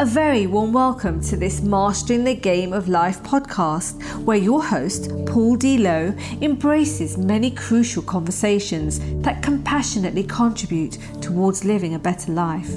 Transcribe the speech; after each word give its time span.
A 0.00 0.06
very 0.06 0.46
warm 0.46 0.72
welcome 0.72 1.20
to 1.24 1.36
this 1.36 1.60
Mastering 1.60 2.24
the 2.24 2.34
Game 2.34 2.72
of 2.72 2.88
Life 2.88 3.22
podcast, 3.22 4.02
where 4.24 4.38
your 4.38 4.64
host, 4.64 5.10
Paul 5.26 5.56
D. 5.56 5.76
Lowe, 5.76 6.14
embraces 6.40 7.18
many 7.18 7.50
crucial 7.50 8.02
conversations 8.02 8.98
that 9.20 9.42
compassionately 9.42 10.24
contribute 10.24 10.96
towards 11.20 11.66
living 11.66 11.94
a 11.94 11.98
better 11.98 12.32
life. 12.32 12.70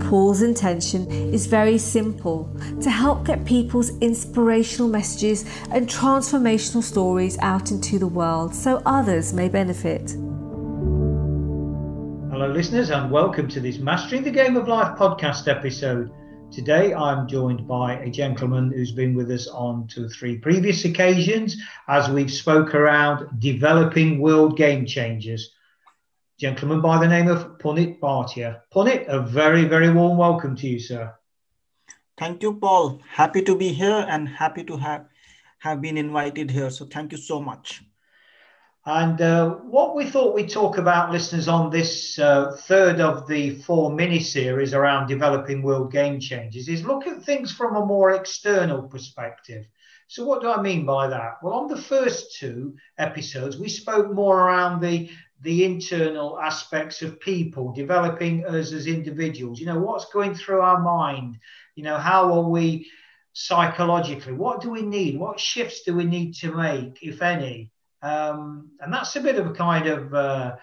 Paul's 0.00 0.42
intention 0.42 1.08
is 1.08 1.46
very 1.46 1.78
simple 1.78 2.52
to 2.82 2.90
help 2.90 3.24
get 3.24 3.44
people's 3.44 3.96
inspirational 4.00 4.88
messages 4.88 5.44
and 5.70 5.86
transformational 5.86 6.82
stories 6.82 7.38
out 7.42 7.70
into 7.70 7.96
the 7.96 8.08
world 8.08 8.56
so 8.56 8.82
others 8.84 9.32
may 9.32 9.48
benefit. 9.48 10.16
Hello, 12.32 12.48
listeners, 12.48 12.90
and 12.90 13.08
welcome 13.08 13.46
to 13.50 13.60
this 13.60 13.78
Mastering 13.78 14.24
the 14.24 14.32
Game 14.32 14.56
of 14.56 14.66
Life 14.66 14.98
podcast 14.98 15.46
episode. 15.46 16.10
Today, 16.52 16.92
I'm 16.92 17.28
joined 17.28 17.68
by 17.68 18.00
a 18.00 18.10
gentleman 18.10 18.72
who's 18.72 18.90
been 18.90 19.14
with 19.14 19.30
us 19.30 19.46
on 19.46 19.86
two 19.86 20.06
or 20.06 20.08
three 20.08 20.36
previous 20.36 20.84
occasions 20.84 21.56
as 21.86 22.08
we've 22.08 22.32
spoke 22.32 22.74
around 22.74 23.38
developing 23.38 24.18
world 24.18 24.56
game 24.56 24.84
changers. 24.84 25.52
Gentleman 26.40 26.80
by 26.80 26.98
the 26.98 27.06
name 27.06 27.28
of 27.28 27.58
Punit 27.58 28.00
Bhatia. 28.00 28.62
Punit, 28.74 29.06
a 29.06 29.20
very, 29.20 29.64
very 29.64 29.92
warm 29.92 30.18
welcome 30.18 30.56
to 30.56 30.66
you, 30.66 30.80
sir. 30.80 31.14
Thank 32.18 32.42
you, 32.42 32.54
Paul. 32.54 33.00
Happy 33.08 33.42
to 33.42 33.56
be 33.56 33.68
here 33.68 34.04
and 34.08 34.28
happy 34.28 34.64
to 34.64 34.76
have, 34.76 35.06
have 35.58 35.80
been 35.80 35.96
invited 35.96 36.50
here. 36.50 36.70
So 36.70 36.84
thank 36.84 37.12
you 37.12 37.18
so 37.18 37.40
much. 37.40 37.84
And 38.86 39.20
uh, 39.20 39.50
what 39.50 39.94
we 39.94 40.06
thought 40.06 40.34
we'd 40.34 40.48
talk 40.48 40.78
about, 40.78 41.12
listeners, 41.12 41.48
on 41.48 41.68
this 41.68 42.18
uh, 42.18 42.56
third 42.60 42.98
of 42.98 43.28
the 43.28 43.56
four 43.56 43.92
mini 43.92 44.20
series 44.20 44.72
around 44.72 45.06
developing 45.06 45.62
world 45.62 45.92
game 45.92 46.18
changes 46.18 46.66
is 46.66 46.82
look 46.82 47.06
at 47.06 47.22
things 47.22 47.52
from 47.52 47.76
a 47.76 47.84
more 47.84 48.12
external 48.12 48.84
perspective. 48.84 49.66
So, 50.08 50.24
what 50.24 50.40
do 50.40 50.50
I 50.50 50.62
mean 50.62 50.86
by 50.86 51.08
that? 51.08 51.42
Well, 51.42 51.52
on 51.52 51.68
the 51.68 51.80
first 51.80 52.38
two 52.38 52.74
episodes, 52.96 53.58
we 53.58 53.68
spoke 53.68 54.10
more 54.12 54.40
around 54.40 54.80
the 54.80 55.10
the 55.42 55.64
internal 55.64 56.38
aspects 56.40 57.02
of 57.02 57.20
people, 57.20 57.72
developing 57.72 58.46
us 58.46 58.72
as 58.72 58.86
individuals. 58.86 59.60
You 59.60 59.66
know, 59.66 59.78
what's 59.78 60.10
going 60.10 60.34
through 60.34 60.62
our 60.62 60.80
mind? 60.80 61.38
You 61.76 61.84
know, 61.84 61.98
how 61.98 62.32
are 62.32 62.48
we 62.48 62.90
psychologically? 63.34 64.32
What 64.32 64.62
do 64.62 64.70
we 64.70 64.82
need? 64.82 65.18
What 65.18 65.38
shifts 65.38 65.82
do 65.82 65.94
we 65.94 66.04
need 66.04 66.34
to 66.36 66.54
make, 66.54 66.98
if 67.02 67.22
any? 67.22 67.70
Um, 68.02 68.70
and 68.80 68.92
that's 68.92 69.16
a 69.16 69.20
bit 69.20 69.36
of 69.36 69.46
a 69.46 69.52
kind 69.52 69.86
of 69.86 70.14
uh, 70.14 70.56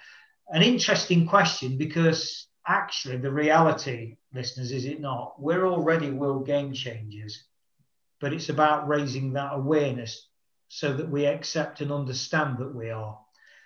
an 0.49 0.63
interesting 0.63 1.27
question 1.27 1.77
because 1.77 2.47
actually, 2.67 3.17
the 3.17 3.31
reality, 3.31 4.17
listeners, 4.33 4.71
is 4.71 4.85
it 4.85 4.99
not? 4.99 5.35
We're 5.39 5.67
already 5.67 6.09
world 6.09 6.45
game 6.45 6.73
changers, 6.73 7.43
but 8.19 8.33
it's 8.33 8.49
about 8.49 8.87
raising 8.87 9.33
that 9.33 9.53
awareness 9.53 10.27
so 10.67 10.93
that 10.93 11.09
we 11.09 11.25
accept 11.25 11.81
and 11.81 11.91
understand 11.91 12.57
that 12.57 12.75
we 12.75 12.89
are. 12.89 13.17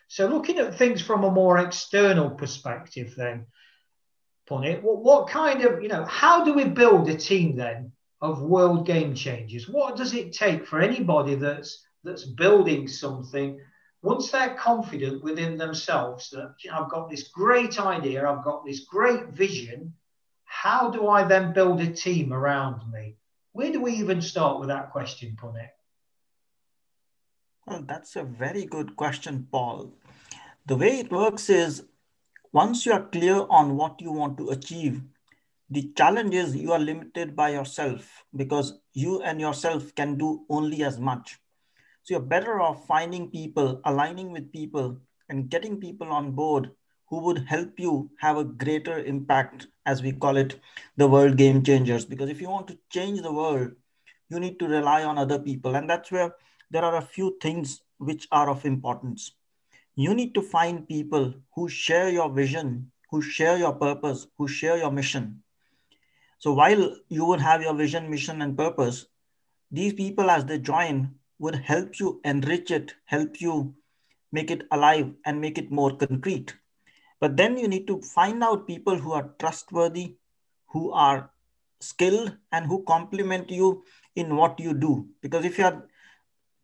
So, 0.08 0.27
looking 0.27 0.59
at 0.59 0.77
things 0.77 1.02
from 1.02 1.23
a 1.23 1.31
more 1.31 1.58
external 1.58 2.31
perspective, 2.31 3.14
then, 3.16 3.47
Punit, 4.49 4.81
what, 4.81 5.02
what 5.03 5.30
kind 5.30 5.64
of, 5.64 5.81
you 5.81 5.88
know, 5.88 6.03
how 6.05 6.44
do 6.44 6.53
we 6.53 6.66
build 6.66 7.09
a 7.09 7.16
team 7.16 7.55
then 7.55 7.94
of 8.22 8.42
world 8.42 8.86
game 8.86 9.16
changers? 9.16 9.69
What 9.69 9.95
does 9.95 10.14
it 10.14 10.33
take 10.33 10.67
for 10.67 10.81
anybody 10.81 11.36
that's 11.36 11.81
that's 12.03 12.25
building 12.25 12.88
something, 12.88 13.59
once 14.02 14.31
they're 14.31 14.55
confident 14.55 15.23
within 15.23 15.57
themselves 15.57 16.30
that 16.31 16.55
you 16.63 16.71
know, 16.71 16.83
I've 16.83 16.89
got 16.89 17.09
this 17.09 17.27
great 17.27 17.80
idea, 17.80 18.27
I've 18.27 18.43
got 18.43 18.66
this 18.66 18.81
great 18.81 19.30
vision, 19.30 19.93
how 20.45 20.89
do 20.89 21.08
I 21.08 21.23
then 21.23 21.53
build 21.53 21.81
a 21.81 21.91
team 21.91 22.33
around 22.33 22.91
me? 22.91 23.16
Where 23.53 23.71
do 23.71 23.81
we 23.81 23.93
even 23.93 24.21
start 24.21 24.59
with 24.59 24.69
that 24.69 24.92
question, 24.92 25.37
Punit? 25.42 25.70
Well, 27.67 27.83
that's 27.87 28.15
a 28.15 28.23
very 28.23 28.65
good 28.65 28.95
question, 28.95 29.47
Paul. 29.52 29.93
The 30.65 30.77
way 30.77 30.99
it 30.99 31.11
works 31.11 31.49
is 31.49 31.83
once 32.53 32.86
you 32.86 32.93
are 32.93 33.03
clear 33.03 33.45
on 33.49 33.77
what 33.77 34.02
you 34.02 34.11
want 34.11 34.37
to 34.37 34.49
achieve, 34.49 35.02
the 35.70 35.92
challenge 35.95 36.36
is 36.36 36.55
you 36.55 36.73
are 36.73 36.80
limited 36.80 37.36
by 37.36 37.49
yourself 37.49 38.26
because 38.36 38.80
you 38.93 39.21
and 39.21 39.39
yourself 39.39 39.95
can 39.95 40.17
do 40.17 40.45
only 40.49 40.83
as 40.83 40.99
much. 40.99 41.39
So 42.04 42.16
you're 42.16 42.22
better 42.22 42.60
off 42.62 42.88
finding 42.88 43.30
people, 43.30 43.82
aligning 43.86 44.32
with 44.32 44.52
people, 44.52 44.98
and 45.30 45.50
getting 45.50 45.80
people 45.80 46.08
on 46.08 46.32
board 46.32 46.72
who 47.08 47.20
would 47.20 47.45
help 47.48 47.80
you 47.80 48.10
have 48.20 48.38
a 48.38 48.44
greater 48.44 49.00
impact, 49.00 49.67
as 49.86 50.02
we 50.02 50.14
call 50.14 50.38
it, 50.38 50.60
the 50.98 51.08
world 51.08 51.38
game 51.38 51.62
changers. 51.62 52.06
Because 52.06 52.30
if 52.30 52.42
you 52.42 52.50
want 52.50 52.67
to 52.70 52.78
change 52.89 53.22
the 53.22 53.32
world, 53.32 53.72
you 54.30 54.39
need 54.39 54.58
to 54.60 54.67
rely 54.67 55.04
on 55.04 55.17
other 55.17 55.38
people. 55.38 55.76
And 55.76 55.89
that's 55.89 56.10
where 56.12 56.34
there 56.72 56.84
are 56.84 56.95
a 56.95 57.02
few 57.02 57.38
things 57.42 57.82
which 57.98 58.28
are 58.32 58.50
of 58.50 58.66
importance. 58.66 59.33
You 59.95 60.14
need 60.14 60.33
to 60.36 60.42
find 60.42 60.88
people 60.88 61.33
who 61.54 61.68
share 61.68 62.10
your 62.10 62.30
vision, 62.32 62.92
who 63.12 63.22
share 63.22 63.58
your 63.58 63.73
purpose, 63.73 64.26
who 64.38 64.48
share 64.48 64.78
your 64.78 64.92
mission. 64.92 65.44
So 66.39 66.54
while 66.54 66.95
you 67.10 67.26
would 67.26 67.42
have 67.42 67.62
your 67.62 67.76
vision, 67.76 68.10
mission, 68.10 68.42
and 68.42 68.58
purpose, 68.58 69.06
these 69.70 69.94
people, 69.94 70.32
as 70.32 70.45
they 70.45 70.60
join, 70.60 71.14
would 71.41 71.55
help 71.55 71.99
you 71.99 72.21
enrich 72.23 72.69
it, 72.69 72.93
help 73.05 73.41
you 73.41 73.73
make 74.31 74.52
it 74.52 74.67
alive 74.71 75.11
and 75.25 75.41
make 75.41 75.57
it 75.57 75.71
more 75.71 75.95
concrete. 75.97 76.55
But 77.19 77.35
then 77.35 77.57
you 77.57 77.67
need 77.67 77.87
to 77.87 77.99
find 78.02 78.43
out 78.43 78.67
people 78.67 78.97
who 78.97 79.11
are 79.11 79.33
trustworthy, 79.39 80.15
who 80.67 80.91
are 80.91 81.31
skilled, 81.79 82.37
and 82.52 82.65
who 82.65 82.83
complement 82.83 83.49
you 83.49 83.83
in 84.15 84.35
what 84.35 84.59
you 84.59 84.73
do. 84.73 85.07
Because 85.21 85.43
if 85.43 85.57
you 85.57 85.65
are 85.65 85.87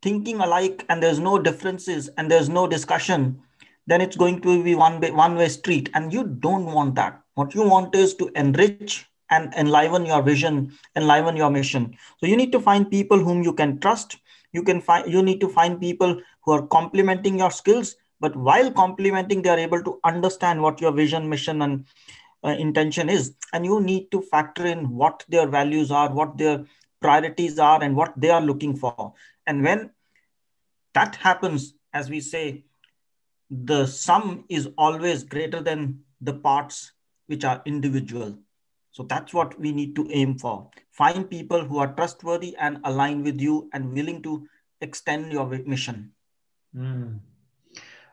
thinking 0.04 0.40
alike 0.40 0.86
and 0.90 1.02
there's 1.02 1.20
no 1.20 1.40
differences 1.40 2.10
and 2.18 2.30
there's 2.30 2.50
no 2.50 2.68
discussion, 2.68 3.42
then 3.88 4.00
it's 4.00 4.16
going 4.16 4.42
to 4.42 4.64
be 4.64 4.76
one 4.76 5.00
way, 5.00 5.12
one 5.12 5.36
way 5.36 5.50
street. 5.50 5.90
And 5.96 6.14
you 6.14 6.24
don't 6.24 6.66
want 6.66 6.96
that. 6.96 7.20
What 7.34 7.56
you 7.56 7.64
want 7.64 7.96
is 7.96 8.14
to 8.16 8.30
enrich 8.36 9.08
and 9.32 9.54
enliven 9.56 10.06
your 10.06 10.22
vision, 10.22 10.72
enliven 10.96 11.36
your 11.36 11.50
mission. 11.50 11.98
So 12.20 12.28
you 12.28 12.38
need 12.38 12.52
to 12.52 12.60
find 12.60 12.90
people 12.90 13.18
whom 13.18 13.44
you 13.44 13.54
can 13.54 13.80
trust, 13.80 14.18
you 14.54 14.64
can 14.64 14.82
find 14.82 15.12
you 15.12 15.22
need 15.22 15.40
to 15.42 15.50
find 15.50 15.80
people 15.80 16.20
who 16.44 16.52
are 16.52 16.68
complementing 16.68 17.38
your 17.40 17.52
skills 17.52 17.96
but 18.20 18.36
while 18.36 18.72
complementing 18.72 19.42
they 19.42 19.50
are 19.50 19.60
able 19.60 19.84
to 19.84 20.00
understand 20.04 20.62
what 20.62 20.82
your 20.82 20.92
vision 20.92 21.30
mission 21.30 21.62
and 21.62 21.86
uh, 22.44 22.50
intention 22.50 23.10
is. 23.10 23.36
And 23.54 23.66
you 23.66 23.82
need 23.82 24.12
to 24.12 24.22
factor 24.22 24.66
in 24.66 24.90
what 24.90 25.24
their 25.28 25.48
values 25.48 25.92
are 25.92 26.12
what 26.12 26.38
their 26.38 26.66
priorities 27.02 27.60
are 27.60 27.84
and 27.84 27.96
what 27.96 28.14
they 28.18 28.30
are 28.30 28.42
looking 28.42 28.76
for. 28.76 29.14
And 29.46 29.64
when 29.64 29.92
that 30.94 31.16
happens 31.16 31.74
as 31.94 32.10
we 32.10 32.20
say 32.20 32.64
the 33.50 33.86
sum 33.86 34.46
is 34.50 34.70
always 34.78 35.24
greater 35.24 35.62
than 35.62 36.00
the 36.20 36.34
parts 36.34 36.92
which 37.28 37.46
are 37.46 37.62
individual 37.66 38.38
so 38.98 39.04
that's 39.04 39.32
what 39.32 39.60
we 39.60 39.72
need 39.72 39.96
to 39.96 40.10
aim 40.10 40.40
for. 40.40 40.72
Find 40.90 41.30
people 41.30 41.64
who 41.64 41.78
are 41.78 41.94
trustworthy 41.94 42.56
and 42.58 42.80
align 42.84 43.24
with 43.24 43.40
you 43.40 43.70
and 43.72 43.94
willing 43.94 44.24
to 44.24 44.48
extend 44.82 45.32
your 45.32 45.46
mission. 45.46 46.14
Mm. 46.76 47.20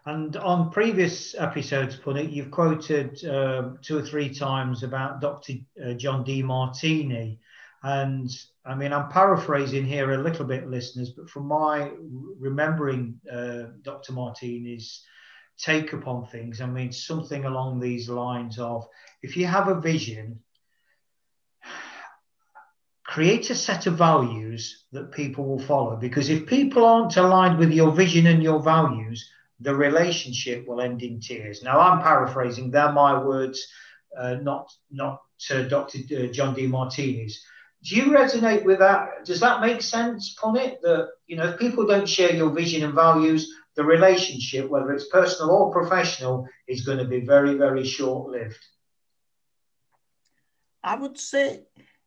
And 0.05 0.37
on 0.37 0.71
previous 0.71 1.35
episodes, 1.39 1.97
Punit, 1.97 2.31
you've 2.31 2.51
quoted 2.51 3.25
um, 3.25 3.79
two 3.81 3.97
or 3.97 4.03
three 4.03 4.29
times 4.29 4.83
about 4.83 5.23
Dr. 5.23 5.55
John 5.97 6.23
Demartini. 6.23 7.39
And 7.83 8.29
I 8.67 8.75
mean, 8.75 8.93
I'm 8.93 9.09
paraphrasing 9.09 9.87
here 9.87 10.13
a 10.13 10.23
little 10.23 10.45
bit, 10.45 10.69
listeners, 10.69 11.13
but 11.17 11.31
from 11.31 11.47
my 11.47 11.93
remembering 12.39 13.19
uh, 13.33 13.71
Dr. 13.81 14.13
Martini's 14.13 15.03
take 15.57 15.95
upon 15.95 16.27
things, 16.27 16.61
I 16.61 16.67
mean, 16.67 16.93
something 16.93 17.47
along 17.47 17.81
these 17.81 18.11
lines 18.11 18.59
of 18.59 18.87
if 19.23 19.35
you 19.35 19.47
have 19.47 19.69
a 19.69 19.81
vision 19.81 20.41
create 23.15 23.49
a 23.49 23.55
set 23.55 23.87
of 23.87 23.95
values 23.95 24.87
that 24.91 25.13
people 25.13 25.45
will 25.45 25.65
follow. 25.65 25.95
Because 25.95 26.29
if 26.29 26.47
people 26.47 26.85
aren't 26.85 27.17
aligned 27.17 27.59
with 27.61 27.71
your 27.71 27.93
vision 27.93 28.27
and 28.27 28.43
your 28.43 28.61
values, 28.61 29.31
the 29.61 29.73
relationship 29.73 30.67
will 30.67 30.81
end 30.81 31.01
in 31.01 31.21
tears. 31.21 31.63
Now, 31.63 31.79
I'm 31.79 32.03
paraphrasing; 32.03 32.73
they're 32.73 32.91
my 32.91 33.23
words, 33.23 33.65
uh, 34.19 34.35
not 34.43 34.67
not 34.91 35.23
Dr. 35.49 35.99
Uh, 35.99 36.27
John 36.33 36.57
Demartini's. 36.57 37.41
Do 37.85 37.95
you 37.95 38.07
resonate 38.07 38.65
with 38.65 38.81
that? 38.81 39.25
Does 39.25 39.39
that 39.39 39.61
make 39.61 39.81
sense, 39.81 40.35
Punit? 40.37 40.81
That 40.83 41.11
you 41.29 41.37
know, 41.37 41.51
if 41.51 41.61
people 41.61 41.87
don't 41.87 42.09
share 42.09 42.35
your 42.35 42.51
vision 42.51 42.83
and 42.83 42.95
values, 42.95 43.49
the 43.77 43.85
relationship, 43.85 44.69
whether 44.69 44.91
it's 44.91 45.09
personal 45.09 45.55
or 45.55 45.71
professional, 45.71 46.49
is 46.67 46.85
going 46.85 46.99
to 46.99 47.11
be 47.15 47.21
very, 47.21 47.55
very 47.55 47.85
short-lived. 47.85 48.63
I 50.83 50.97
would 50.97 51.17
say 51.17 51.63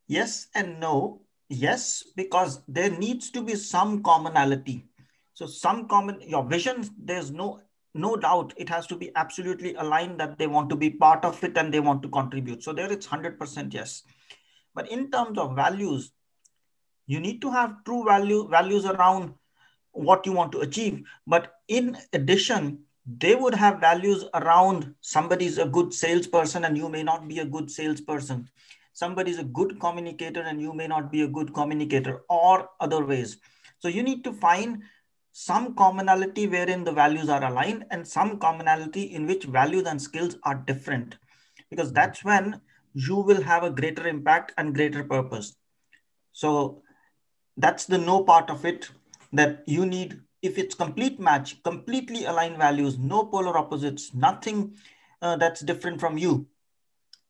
Yes 0.08 0.48
and 0.56 0.80
no. 0.80 1.22
Yes, 1.50 2.04
because 2.16 2.62
there 2.68 2.90
needs 2.90 3.30
to 3.32 3.42
be 3.42 3.56
some 3.56 4.04
commonality. 4.04 4.86
So 5.34 5.46
some 5.46 5.88
common, 5.88 6.20
your 6.22 6.44
vision, 6.44 6.90
there's 6.98 7.32
no 7.32 7.62
no 7.94 8.16
doubt 8.16 8.54
it 8.58 8.70
has 8.70 8.86
to 8.88 8.96
be 8.96 9.12
absolutely 9.16 9.74
aligned 9.76 10.20
that 10.20 10.38
they 10.38 10.48
want 10.48 10.70
to 10.70 10.76
be 10.76 10.90
part 10.90 11.26
of 11.26 11.44
it 11.44 11.58
and 11.58 11.74
they 11.74 11.80
want 11.80 12.04
to 12.04 12.10
contribute. 12.10 12.64
So 12.64 12.72
there 12.72 12.92
it's 12.92 13.08
100% 13.08 13.74
yes. 13.74 14.04
But 14.76 14.92
in 14.92 15.10
terms 15.10 15.38
of 15.40 15.56
values, 15.56 16.12
you 17.08 17.20
need 17.20 17.42
to 17.42 17.50
have 17.50 17.84
true 17.86 18.06
value 18.06 18.48
values 18.50 18.86
around 18.86 19.34
what 19.92 20.26
you 20.26 20.32
want 20.32 20.52
to 20.52 20.60
achieve. 20.60 21.04
But 21.26 21.54
in 21.68 21.98
addition, 22.14 22.84
they 23.06 23.34
would 23.36 23.56
have 23.56 23.80
values 23.80 24.26
around 24.34 24.94
somebody's 25.02 25.58
a 25.58 25.66
good 25.66 25.94
salesperson 25.94 26.66
and 26.66 26.78
you 26.78 26.90
may 26.90 27.04
not 27.04 27.28
be 27.28 27.40
a 27.40 27.46
good 27.46 27.72
salesperson. 27.72 28.50
Somebody's 28.98 29.38
a 29.38 29.44
good 29.44 29.80
communicator 29.80 30.42
and 30.42 30.60
you 30.60 30.74
may 30.74 30.88
not 30.88 31.12
be 31.12 31.22
a 31.22 31.28
good 31.28 31.54
communicator 31.54 32.24
or 32.30 32.68
other 32.80 33.06
ways. 33.06 33.38
So 33.78 33.90
you 33.90 34.02
need 34.02 34.24
to 34.24 34.34
find 34.34 34.82
some 35.34 35.76
commonality 35.76 36.48
wherein 36.48 36.84
the 36.84 36.92
values 36.92 37.30
are 37.30 37.44
aligned 37.44 37.86
and 37.92 38.08
some 38.08 38.40
commonality 38.40 39.04
in 39.04 39.28
which 39.28 39.44
values 39.44 39.86
and 39.86 40.02
skills 40.02 40.38
are 40.42 40.56
different. 40.56 41.16
Because 41.70 41.94
that's 41.94 42.24
when 42.24 42.60
you 42.96 43.18
will 43.18 43.44
have 43.44 43.64
a 43.64 43.70
greater 43.70 44.08
impact 44.08 44.54
and 44.58 44.74
greater 44.74 45.04
purpose. 45.04 45.56
So 46.32 46.82
that's 47.56 47.86
the 47.86 48.00
no 48.00 48.24
part 48.24 48.50
of 48.50 48.66
it 48.66 48.90
that 49.32 49.64
you 49.68 49.86
need 49.86 50.20
if 50.42 50.58
it's 50.58 50.74
complete 50.74 51.20
match 51.20 51.62
completely 51.62 52.26
aligned 52.26 52.58
values 52.58 52.98
no 52.98 53.26
polar 53.26 53.58
opposites 53.58 54.14
nothing 54.14 54.74
uh, 55.22 55.36
that's 55.36 55.62
different 55.62 56.00
from 56.00 56.18
you 56.18 56.48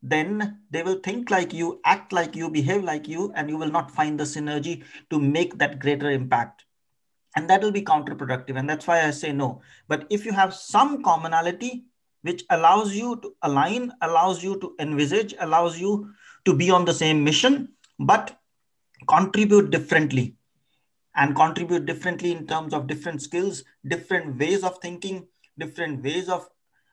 then 0.01 0.59
they 0.69 0.83
will 0.83 0.99
think 0.99 1.31
like 1.31 1.53
you 1.53 1.81
act 1.85 2.13
like 2.13 2.35
you 2.35 2.49
behave 2.49 2.83
like 2.83 3.07
you 3.07 3.31
and 3.35 3.49
you 3.49 3.57
will 3.57 3.71
not 3.71 3.91
find 3.91 4.19
the 4.19 4.23
synergy 4.23 4.83
to 5.09 5.19
make 5.19 5.57
that 5.57 5.79
greater 5.79 6.11
impact. 6.11 6.63
And 7.35 7.49
that 7.49 7.61
will 7.61 7.71
be 7.71 7.81
counterproductive. 7.81 8.57
And 8.57 8.69
that's 8.69 8.88
why 8.88 9.05
i 9.05 9.11
say 9.11 9.31
no. 9.31 9.61
But 9.88 10.07
if 10.09 10.25
you 10.25 10.31
have 10.33 10.53
some 10.53 11.03
commonality 11.03 11.85
which 12.21 12.44
allows 12.49 12.95
you 12.95 13.15
to 13.21 13.35
align 13.44 13.91
allows 14.01 14.44
you 14.44 14.59
to 14.59 14.75
envisage 14.79 15.33
allows 15.39 15.79
you 15.79 16.13
to 16.45 16.53
be 16.53 16.69
on 16.71 16.85
the 16.85 16.94
same 16.94 17.23
mission 17.23 17.69
but 17.99 18.38
contribute 19.07 19.69
differently 19.69 20.35
and 21.15 21.35
contribute 21.35 21.85
differently 21.85 22.31
in 22.31 22.45
terms 22.47 22.73
of 22.73 22.88
different 22.88 23.21
skills 23.21 23.63
different 23.88 24.38
ways 24.39 24.63
of 24.63 24.77
thinking 24.79 25.27
different 25.57 26.03
ways 26.03 26.29
of 26.29 26.49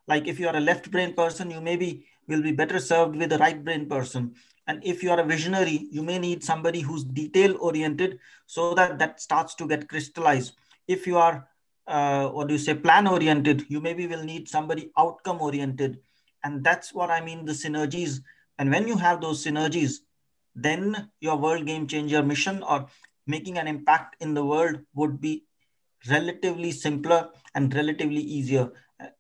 like 0.07 0.29
if 0.29 0.39
you 0.39 0.49
are 0.49 0.57
a 0.57 0.67
left 0.69 0.91
brain 0.91 1.15
person 1.15 1.51
you 1.51 1.61
maybe 1.61 2.07
will 2.27 2.43
be 2.43 2.53
better 2.53 2.79
served 2.79 3.17
with 3.17 3.33
a 3.33 3.39
right 3.39 3.65
brain 3.65 3.87
person 3.87 4.35
and 4.67 4.83
if 4.85 5.03
you 5.03 5.11
are 5.11 5.21
a 5.21 5.25
visionary, 5.25 5.89
you 5.91 6.03
may 6.03 6.19
need 6.19 6.43
somebody 6.43 6.81
who's 6.81 7.05
detail 7.05 7.57
oriented 7.61 8.19
so 8.47 8.75
that 8.75 8.99
that 8.99 9.21
starts 9.21 9.55
to 9.57 9.69
get 9.69 9.89
crystallized. 9.89 10.57
If 10.89 11.07
you 11.07 11.19
are, 11.19 11.47
uh, 11.87 12.29
what 12.29 12.49
do 12.49 12.55
you 12.55 12.59
say, 12.59 12.75
plan 12.75 13.07
oriented, 13.07 13.65
you 13.69 13.81
maybe 13.81 14.07
will 14.07 14.25
need 14.25 14.49
somebody 14.49 14.91
outcome 14.97 15.43
oriented. 15.43 16.01
And 16.43 16.65
that's 16.65 16.95
what 16.95 17.11
I 17.11 17.21
mean 17.21 17.45
the 17.45 17.53
synergies. 17.53 18.23
And 18.59 18.71
when 18.71 18.89
you 18.89 18.97
have 18.97 19.21
those 19.21 19.45
synergies, 19.45 19.99
then 20.55 21.11
your 21.21 21.37
world 21.37 21.67
game 21.67 21.87
changer 21.87 22.23
mission 22.23 22.63
or 22.63 22.87
making 23.27 23.59
an 23.59 23.67
impact 23.67 24.17
in 24.21 24.33
the 24.33 24.45
world 24.45 24.79
would 24.95 25.21
be 25.21 25.45
relatively 26.09 26.71
simpler 26.71 27.31
and 27.55 27.75
relatively 27.75 28.21
easier 28.21 28.71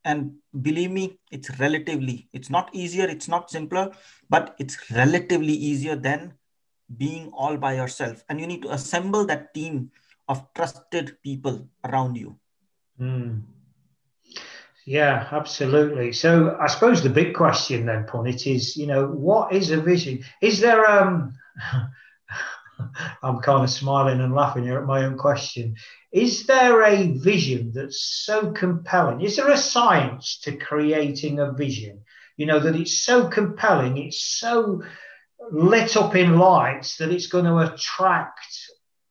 and 0.05 0.33
believe 0.63 0.91
me 0.91 1.19
it's 1.31 1.51
relatively 1.59 2.29
it's 2.33 2.49
not 2.49 2.71
easier 2.73 3.07
it's 3.07 3.29
not 3.29 3.51
simpler 3.51 3.91
but 4.31 4.55
it's 4.59 4.91
relatively 4.93 5.53
easier 5.53 5.97
than 5.97 6.33
being 6.97 7.31
all 7.33 7.57
by 7.57 7.75
yourself. 7.75 8.25
And 8.29 8.41
you 8.41 8.47
need 8.47 8.63
to 8.63 8.73
assemble 8.73 9.25
that 9.27 9.55
team 9.55 9.91
of 10.29 10.47
trusted 10.55 11.23
people 11.23 11.69
around 11.85 12.17
you. 12.17 12.39
Mm. 13.01 13.43
yeah 14.87 15.27
absolutely. 15.33 16.13
So 16.13 16.57
i 16.61 16.69
suppose 16.69 17.03
the 17.03 17.11
big 17.11 17.35
question 17.35 17.87
then 17.87 18.05
punit 18.05 18.47
is 18.47 18.77
you 18.77 18.87
know 18.87 19.07
what 19.09 19.53
is 19.53 19.71
a 19.71 19.81
vision? 19.81 20.25
Is 20.41 20.61
there 20.61 20.89
um 20.89 21.35
i'm 23.23 23.41
kind 23.41 23.65
of 23.65 23.71
smiling 23.71 24.21
and 24.21 24.35
laughing 24.35 24.65
here 24.65 24.79
at 24.79 24.87
my 24.87 25.05
own 25.05 25.17
question 25.17 25.75
is 26.15 26.47
there 26.47 26.85
a 26.85 27.09
vision 27.09 27.73
that's 27.75 28.01
so 28.01 28.53
compelling? 28.53 29.21
Is 29.21 29.35
there 29.35 29.51
a 29.51 29.57
science 29.57 30.39
to 30.45 30.57
creating 30.57 31.41
a 31.41 31.51
vision? 31.51 32.03
You 32.37 32.47
know, 32.47 32.61
that 32.61 32.77
it's 32.77 33.05
so 33.05 33.27
compelling, 33.27 33.99
it's 33.99 34.25
so 34.25 34.85
lit 35.51 35.97
up 35.97 36.15
in 36.15 36.39
lights 36.39 36.99
that 36.99 37.11
it's 37.11 37.27
going 37.27 37.47
to 37.47 37.59
attract, 37.59 38.47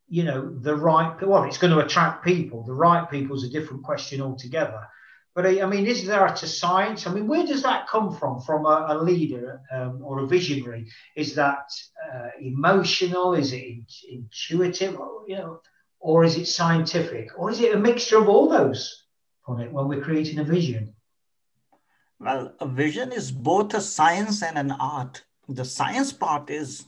you 0.08 0.24
know, 0.24 0.58
the 0.58 0.78
right, 0.78 1.22
well, 1.28 1.44
it's 1.44 1.58
going 1.58 1.74
to 1.74 1.86
attract 1.86 2.24
people. 2.24 2.64
The 2.64 2.74
right 2.74 3.10
people 3.12 3.36
is 3.36 3.44
a 3.44 3.50
different 3.50 3.84
question 3.84 4.22
altogether. 4.22 4.88
But 5.36 5.48
I 5.48 5.66
mean, 5.66 5.88
is 5.88 6.06
there 6.06 6.26
a 6.26 6.38
science? 6.38 7.08
I 7.08 7.14
mean, 7.14 7.28
where 7.28 7.46
does 7.46 7.64
that 7.64 7.88
come 7.88 8.16
from? 8.16 8.40
From 8.42 8.66
a, 8.66 8.88
a 8.90 8.98
leader 9.02 9.62
um, 9.72 10.02
or 10.04 10.20
a 10.20 10.28
visionary? 10.28 10.88
Is 11.16 11.34
that 11.36 11.72
uh, 12.14 12.30
emotional? 12.40 13.34
Is 13.34 13.52
it 13.52 13.92
intuitive? 14.12 15.00
Or, 15.00 15.24
You 15.28 15.38
know, 15.38 15.62
or 16.00 16.24
is 16.26 16.38
it 16.38 16.48
scientific, 16.48 17.32
or 17.40 17.50
is 17.50 17.62
it 17.62 17.74
a 17.74 17.80
mixture 17.80 18.18
of 18.18 18.28
all 18.28 18.50
those 18.50 19.06
on 19.48 19.62
it 19.62 19.72
when 19.72 19.88
we're 19.88 20.02
creating 20.02 20.38
a 20.38 20.44
vision? 20.44 20.94
Well, 22.20 22.54
a 22.60 22.68
vision 22.68 23.12
is 23.12 23.32
both 23.32 23.74
a 23.74 23.82
science 23.82 24.44
and 24.44 24.58
an 24.58 24.72
art. 24.72 25.24
The 25.48 25.66
science 25.66 26.14
part 26.14 26.50
is 26.50 26.86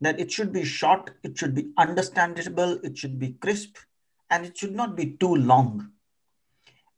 that 0.00 0.20
it 0.20 0.30
should 0.30 0.52
be 0.52 0.64
short, 0.64 1.10
it 1.22 1.36
should 1.36 1.54
be 1.54 1.72
understandable, 1.76 2.78
it 2.84 2.96
should 2.96 3.18
be 3.18 3.32
crisp, 3.32 3.78
and 4.30 4.44
it 4.44 4.56
should 4.56 4.74
not 4.74 4.94
be 4.94 5.12
too 5.12 5.34
long. 5.34 5.90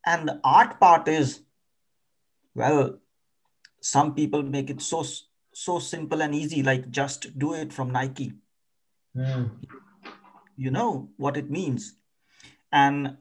And 0.06 0.29
the 0.29 0.41
art 0.43 0.81
part 0.81 1.08
is, 1.08 1.41
well, 2.55 2.99
some 3.81 4.14
people 4.14 4.43
make 4.43 4.70
it 4.70 4.81
so 4.81 5.05
so 5.52 5.79
simple 5.79 6.23
and 6.23 6.35
easy, 6.35 6.62
like 6.62 6.91
just 6.91 7.38
do 7.38 7.55
it 7.55 7.73
from 7.73 7.91
Nike. 7.91 8.32
Mm 9.17 9.50
you 10.61 10.70
know 10.70 11.08
what 11.17 11.38
it 11.38 11.50
means. 11.50 11.94
And 12.70 13.17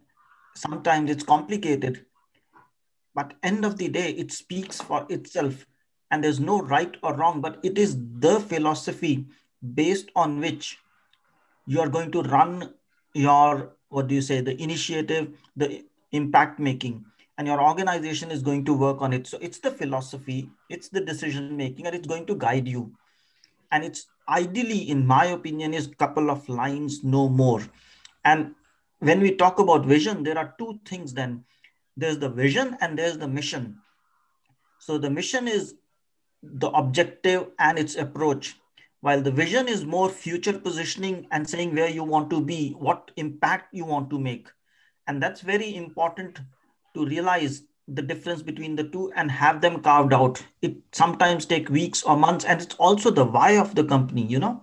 sometimes 0.56 1.10
it's 1.10 1.24
complicated 1.24 2.06
but 3.16 3.34
end 3.42 3.66
of 3.66 3.78
the 3.78 3.88
day 3.88 4.12
it 4.12 4.32
speaks 4.32 4.82
for 4.82 5.06
itself. 5.10 5.66
And 6.12 6.24
there's 6.24 6.40
no 6.40 6.60
right 6.62 6.96
or 7.02 7.16
wrong 7.16 7.40
but 7.40 7.60
it 7.64 7.78
is 7.78 7.98
the 8.20 8.40
philosophy 8.42 9.26
based 9.74 10.10
on 10.16 10.40
which 10.42 10.78
you 11.66 11.80
are 11.80 11.90
going 11.90 12.12
to 12.12 12.24
run 12.24 12.74
your 13.14 13.76
what 13.90 14.08
do 14.08 14.16
you 14.16 14.22
say 14.22 14.42
the 14.42 14.62
initiative 14.62 15.30
the 15.56 15.84
impact 16.12 16.60
making. 16.60 17.06
And 17.38 17.48
your 17.48 17.62
organization 17.62 18.32
is 18.32 18.42
going 18.42 18.66
to 18.66 18.74
work 18.74 19.02
on 19.02 19.14
it. 19.14 19.26
So 19.28 19.38
it's 19.42 19.60
the 19.60 19.72
philosophy 19.72 20.50
it's 20.70 20.90
the 20.90 21.02
decision 21.02 21.56
making 21.58 21.88
and 21.88 21.96
it's 21.96 22.08
going 22.08 22.26
to 22.28 22.36
guide 22.36 22.68
you. 22.68 22.92
And 23.72 23.84
it's 23.84 24.08
ideally 24.28 24.90
in 24.90 25.06
my 25.06 25.26
opinion 25.26 25.74
is 25.74 25.88
couple 25.88 26.30
of 26.30 26.48
lines 26.50 27.04
no 27.04 27.30
more. 27.30 27.62
And 28.26 28.56
when 29.00 29.22
we 29.22 29.36
talk 29.36 29.60
about 29.60 29.86
vision 29.86 30.24
there 30.24 30.38
are 30.38 30.54
two 30.58 30.80
things 30.86 31.14
then. 31.14 31.46
There's 31.96 32.20
the 32.20 32.30
vision 32.30 32.78
and 32.82 32.98
there's 32.98 33.18
the 33.18 33.28
mission. 33.28 33.78
So 34.80 34.98
the 34.98 35.10
mission 35.10 35.48
is 35.48 35.76
the 36.44 36.70
objective 36.70 37.48
and 37.60 37.78
its 37.78 37.96
approach 37.96 38.56
while 39.02 39.22
the 39.22 39.32
vision 39.32 39.68
is 39.68 39.86
more 39.86 40.10
future 40.10 40.58
positioning 40.58 41.28
and 41.32 41.50
saying 41.50 41.76
where 41.76 41.90
you 41.90 42.04
want 42.04 42.30
to 42.30 42.42
be 42.42 42.72
what 42.72 43.12
impact 43.16 43.74
you 43.74 43.86
want 43.86 44.10
to 44.10 44.20
make 44.20 44.48
and 45.10 45.22
that's 45.24 45.42
very 45.42 45.76
important 45.76 46.40
to 46.94 47.04
realize 47.04 47.64
the 47.88 48.04
difference 48.04 48.44
between 48.44 48.76
the 48.76 48.84
two 48.84 49.12
and 49.16 49.32
have 49.32 49.60
them 49.60 49.82
carved 49.82 50.14
out. 50.14 50.46
It 50.62 50.78
sometimes 50.92 51.48
take 51.48 51.68
weeks 51.70 52.04
or 52.04 52.16
months 52.16 52.46
and 52.46 52.62
it's 52.62 52.76
also 52.76 53.10
the 53.10 53.26
why 53.26 53.58
of 53.58 53.74
the 53.74 53.84
company 53.84 54.22
you 54.22 54.38
know? 54.38 54.62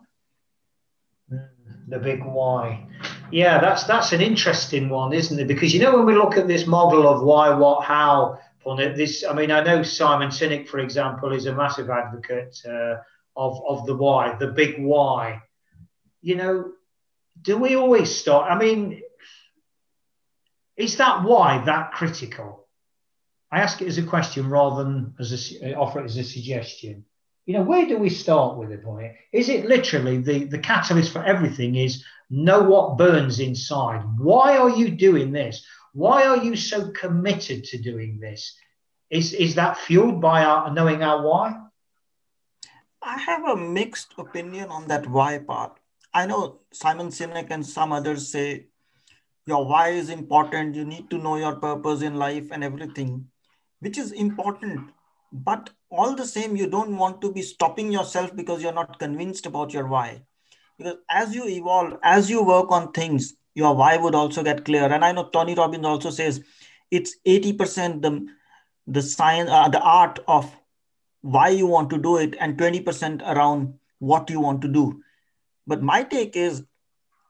Mm, 1.33 1.49
the 1.89 1.99
big 1.99 2.25
why. 2.25 2.87
Yeah 3.33 3.61
that's 3.61 3.83
that's 3.85 4.13
an 4.13 4.21
interesting 4.21 4.89
one 4.89 5.13
isn't 5.13 5.41
it? 5.41 5.49
Because 5.49 5.75
you 5.75 5.81
know 5.81 5.97
when 5.97 6.07
we 6.07 6.15
look 6.15 6.37
at 6.37 6.47
this 6.47 6.65
model 6.65 7.09
of 7.09 7.25
why 7.25 7.51
what 7.51 7.83
how 7.85 8.39
this 8.77 9.25
i 9.25 9.33
mean 9.33 9.53
i 9.53 9.63
know 9.63 9.81
simon 9.81 10.29
sinek 10.29 10.67
for 10.67 10.81
example 10.81 11.33
is 11.33 11.47
a 11.47 11.55
massive 11.55 11.89
advocate 11.89 12.61
uh, 12.67 12.97
of 13.37 13.61
of 13.69 13.87
the 13.87 13.95
why 13.95 14.37
the 14.41 14.49
big 14.49 14.75
why. 14.79 15.41
You 16.21 16.35
know 16.37 16.73
do 17.43 17.59
we 17.59 17.77
always 17.77 18.13
start 18.13 18.51
i 18.51 18.59
mean 18.59 19.03
is 20.77 20.97
that 20.97 21.25
why 21.25 21.65
that 21.65 21.93
critical 21.93 22.67
I 23.51 23.61
ask 23.61 23.81
it 23.81 23.89
as 23.89 23.99
a 23.99 24.03
question 24.03 24.51
rather 24.51 24.83
than 24.83 25.15
as 25.21 25.33
a, 25.63 25.73
uh, 25.73 25.81
offer 25.81 26.01
it 26.01 26.05
as 26.05 26.17
a 26.17 26.25
suggestion. 26.25 27.05
You 27.47 27.55
know, 27.55 27.63
where 27.63 27.87
do 27.87 27.97
we 27.97 28.11
start 28.11 28.59
with 28.59 28.73
it, 28.73 28.83
boy? 28.83 29.17
Is 29.33 29.49
it 29.49 29.67
literally 29.67 30.19
the, 30.19 30.45
the 30.45 30.59
catalyst 30.59 31.13
for 31.13 31.25
everything 31.25 31.77
is 31.77 32.05
know 32.29 32.63
what 32.63 32.99
burns 32.99 33.39
inside? 33.39 34.03
Why 34.19 34.57
are 34.57 34.71
you 34.71 34.91
doing 34.91 35.31
this? 35.31 35.65
Why 35.93 36.27
are 36.27 36.39
you 36.39 36.57
so 36.57 36.91
committed 36.91 37.65
to 37.65 37.79
doing 37.79 38.19
this? 38.19 38.57
Is, 39.11 39.33
is 39.33 39.55
that 39.55 39.79
fueled 39.79 40.21
by 40.21 40.45
our 40.45 40.73
knowing 40.75 41.05
our 41.05 41.23
why? 41.23 41.55
I 43.01 43.19
have 43.19 43.45
a 43.45 43.57
mixed 43.57 44.13
opinion 44.19 44.71
on 44.71 44.89
that 44.89 45.07
why 45.07 45.39
part. 45.39 45.79
I 46.13 46.27
know 46.27 46.59
Simon 46.73 47.09
Sinek 47.09 47.47
and 47.51 47.65
some 47.65 47.93
others 47.93 48.27
say 48.27 48.67
your 49.47 49.67
why 49.67 49.89
is 49.91 50.11
important. 50.11 50.75
You 50.75 50.85
need 50.85 51.11
to 51.11 51.19
know 51.19 51.37
your 51.37 51.57
purpose 51.57 52.03
in 52.03 52.17
life 52.17 52.49
and 52.51 52.65
everything 52.65 53.27
which 53.81 53.99
is 53.99 54.13
important. 54.13 54.91
But 55.33 55.71
all 55.91 56.15
the 56.15 56.27
same 56.27 56.57
you 56.57 56.69
don't 56.69 56.97
want 56.97 57.21
to 57.21 57.33
be 57.33 57.43
stopping 57.43 57.93
yourself 57.93 58.35
because 58.35 58.63
you're 58.63 58.73
not 58.73 58.99
convinced 58.99 59.47
about 59.47 59.73
your 59.73 59.87
why. 59.87 60.23
Because 60.79 60.97
as 61.09 61.35
you 61.35 61.47
evolve 61.49 61.99
as 62.03 62.29
you 62.29 62.45
work 62.45 62.71
on 62.71 62.93
things 62.93 63.35
your 63.55 63.75
why 63.75 63.97
would 63.97 64.15
also 64.15 64.43
get 64.43 64.65
clear. 64.65 64.85
And 64.85 65.05
i 65.05 65.13
know 65.13 65.29
tony 65.29 65.55
robbins 65.55 65.87
also 65.87 66.11
says 66.11 66.43
it's 66.91 67.17
80% 67.27 68.03
the 68.03 68.27
the 68.87 69.03
science 69.03 69.51
uh, 69.51 69.69
the 69.69 69.81
art 69.81 70.19
of 70.29 70.55
why 71.23 71.49
you 71.49 71.67
want 71.67 71.91
to 71.91 71.99
do 71.99 72.17
it 72.19 72.37
and 72.39 72.57
20% 72.57 73.23
around 73.23 73.75
what 73.99 74.31
you 74.31 74.41
want 74.41 74.63
to 74.63 74.69
do. 74.69 75.03
But 75.67 75.83
my 75.83 76.05
take 76.05 76.37
is 76.37 76.63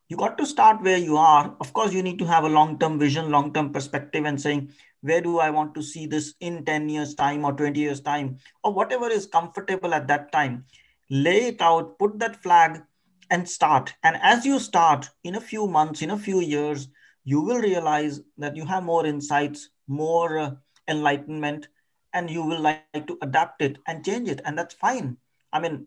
you 0.08 0.16
got 0.16 0.38
to 0.38 0.46
start 0.46 0.82
where 0.82 0.98
you 0.98 1.16
are. 1.16 1.54
Of 1.60 1.72
course 1.72 1.92
you 1.92 2.02
need 2.02 2.18
to 2.20 2.26
have 2.26 2.44
a 2.44 2.48
long 2.48 2.78
term 2.78 2.98
vision 2.98 3.30
long 3.30 3.52
term 3.52 3.72
perspective 3.72 4.24
and 4.24 4.40
saying 4.40 4.70
where 5.02 5.20
do 5.20 5.38
i 5.38 5.50
want 5.50 5.74
to 5.74 5.82
see 5.82 6.06
this 6.06 6.34
in 6.40 6.64
10 6.64 6.88
years 6.88 7.14
time 7.14 7.44
or 7.44 7.52
20 7.52 7.78
years 7.78 8.00
time 8.00 8.38
or 8.64 8.72
whatever 8.72 9.08
is 9.08 9.26
comfortable 9.26 9.94
at 9.94 10.06
that 10.08 10.32
time? 10.32 10.64
Lay 11.10 11.48
it 11.48 11.60
out 11.60 11.98
put 11.98 12.18
that 12.20 12.42
flag 12.42 12.82
and 13.30 13.48
start. 13.48 13.92
And 14.04 14.16
as 14.22 14.46
you 14.46 14.58
start 14.60 15.10
in 15.24 15.34
a 15.34 15.40
few 15.40 15.66
months 15.66 16.02
in 16.02 16.10
a 16.10 16.18
few 16.18 16.40
years 16.40 16.88
you 17.24 17.40
will 17.40 17.58
realize 17.58 18.20
that 18.38 18.56
you 18.56 18.64
have 18.66 18.84
more 18.84 19.04
insights 19.04 19.70
more 19.88 20.38
uh, 20.38 20.50
enlightenment 20.88 21.68
and 22.12 22.30
you 22.30 22.42
will 22.42 22.60
like 22.60 23.06
to 23.06 23.18
adapt 23.22 23.60
it 23.62 23.78
and 23.86 24.04
change 24.04 24.28
it. 24.28 24.40
And 24.44 24.56
that's 24.56 24.74
fine. 24.74 25.16
I 25.52 25.60
mean 25.60 25.86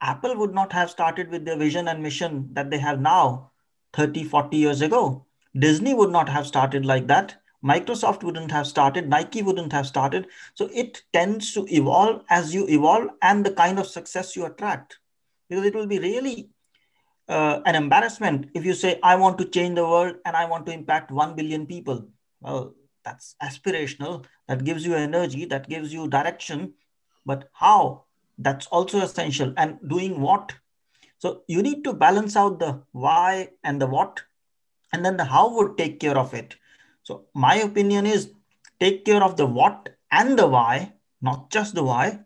Apple 0.00 0.36
would 0.36 0.54
not 0.54 0.72
have 0.72 0.90
started 0.90 1.30
with 1.30 1.44
their 1.44 1.56
vision 1.56 1.88
and 1.88 2.02
mission 2.02 2.48
that 2.52 2.70
they 2.70 2.78
have 2.78 3.00
now 3.00 3.50
30, 3.94 4.24
40 4.24 4.56
years 4.56 4.82
ago. 4.82 5.26
Disney 5.58 5.94
would 5.94 6.10
not 6.10 6.28
have 6.28 6.46
started 6.46 6.84
like 6.84 7.06
that. 7.06 7.36
Microsoft 7.64 8.22
wouldn't 8.22 8.50
have 8.50 8.66
started. 8.66 9.08
Nike 9.08 9.42
wouldn't 9.42 9.72
have 9.72 9.86
started. 9.86 10.28
So 10.54 10.68
it 10.72 11.02
tends 11.12 11.52
to 11.54 11.66
evolve 11.74 12.22
as 12.28 12.54
you 12.54 12.66
evolve 12.68 13.08
and 13.22 13.44
the 13.44 13.52
kind 13.52 13.78
of 13.78 13.86
success 13.86 14.36
you 14.36 14.44
attract. 14.44 14.98
Because 15.48 15.64
it 15.64 15.74
will 15.74 15.86
be 15.86 15.98
really 15.98 16.50
uh, 17.28 17.60
an 17.64 17.74
embarrassment 17.74 18.50
if 18.54 18.64
you 18.64 18.74
say, 18.74 19.00
I 19.02 19.16
want 19.16 19.38
to 19.38 19.46
change 19.46 19.76
the 19.76 19.84
world 19.84 20.16
and 20.24 20.36
I 20.36 20.44
want 20.44 20.66
to 20.66 20.72
impact 20.72 21.10
1 21.10 21.34
billion 21.34 21.66
people. 21.66 22.06
Well, 22.40 22.74
that's 23.04 23.34
aspirational. 23.42 24.26
That 24.48 24.64
gives 24.64 24.84
you 24.84 24.94
energy, 24.94 25.46
that 25.46 25.68
gives 25.68 25.92
you 25.92 26.08
direction. 26.08 26.74
But 27.24 27.48
how? 27.52 28.05
That's 28.38 28.66
also 28.66 29.00
essential. 29.00 29.52
And 29.56 29.78
doing 29.88 30.20
what? 30.20 30.52
So 31.18 31.42
you 31.48 31.62
need 31.62 31.84
to 31.84 31.92
balance 31.92 32.36
out 32.36 32.58
the 32.58 32.82
why 32.92 33.50
and 33.64 33.80
the 33.80 33.86
what 33.86 34.22
and 34.92 35.04
then 35.04 35.16
the 35.16 35.24
how 35.24 35.54
would 35.56 35.78
take 35.78 35.98
care 35.98 36.16
of 36.16 36.34
it. 36.34 36.56
So 37.02 37.26
my 37.34 37.56
opinion 37.56 38.06
is 38.06 38.32
take 38.80 39.04
care 39.04 39.22
of 39.22 39.36
the 39.36 39.46
what 39.46 39.88
and 40.10 40.38
the 40.38 40.46
why 40.46 40.92
not 41.22 41.50
just 41.50 41.74
the 41.74 41.82
why 41.82 42.20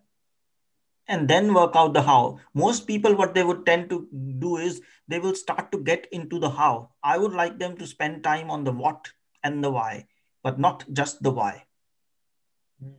and 1.06 1.28
then 1.28 1.54
work 1.54 1.76
out 1.76 1.94
the 1.94 2.02
how. 2.02 2.40
Most 2.54 2.86
people 2.86 3.14
what 3.14 3.34
they 3.34 3.44
would 3.44 3.64
tend 3.64 3.90
to 3.90 4.08
do 4.38 4.56
is 4.56 4.82
they 5.08 5.18
will 5.18 5.34
start 5.34 5.70
to 5.72 5.78
get 5.78 6.06
into 6.12 6.38
the 6.38 6.50
how. 6.50 6.90
I 7.02 7.18
would 7.18 7.32
like 7.32 7.58
them 7.58 7.76
to 7.76 7.86
spend 7.86 8.24
time 8.24 8.50
on 8.50 8.64
the 8.64 8.72
what 8.72 9.10
and 9.44 9.62
the 9.62 9.70
why 9.70 10.06
but 10.42 10.58
not 10.58 10.84
just 10.92 11.22
the 11.22 11.30
why. 11.30 11.64
Hmm. 12.82 12.90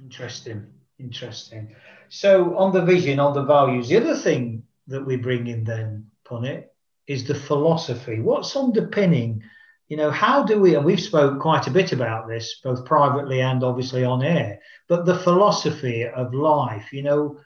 Interesting. 0.00 0.66
Interesting 0.98 1.74
so 2.14 2.58
on 2.58 2.74
the 2.74 2.84
vision, 2.84 3.18
on 3.18 3.32
the 3.32 3.42
values, 3.42 3.88
the 3.88 3.96
other 3.96 4.14
thing 4.14 4.64
that 4.86 5.02
we 5.02 5.16
bring 5.16 5.46
in 5.46 5.64
then, 5.64 6.08
Punit, 6.26 6.66
is 7.06 7.26
the 7.26 7.34
philosophy. 7.34 8.20
What's 8.20 8.54
underpinning, 8.54 9.42
you 9.88 9.96
know, 9.96 10.10
how 10.10 10.44
do 10.44 10.60
we, 10.60 10.74
and 10.74 10.84
we've 10.84 11.00
spoke 11.00 11.40
quite 11.40 11.68
a 11.68 11.70
bit 11.70 11.92
about 11.92 12.28
this, 12.28 12.60
both 12.62 12.84
privately 12.84 13.40
and 13.40 13.64
obviously 13.64 14.04
on 14.04 14.22
air, 14.22 14.60
but 14.88 15.06
the 15.06 15.18
philosophy 15.20 16.06
of 16.06 16.34
life, 16.34 16.92
you 16.92 17.02
know, 17.02 17.38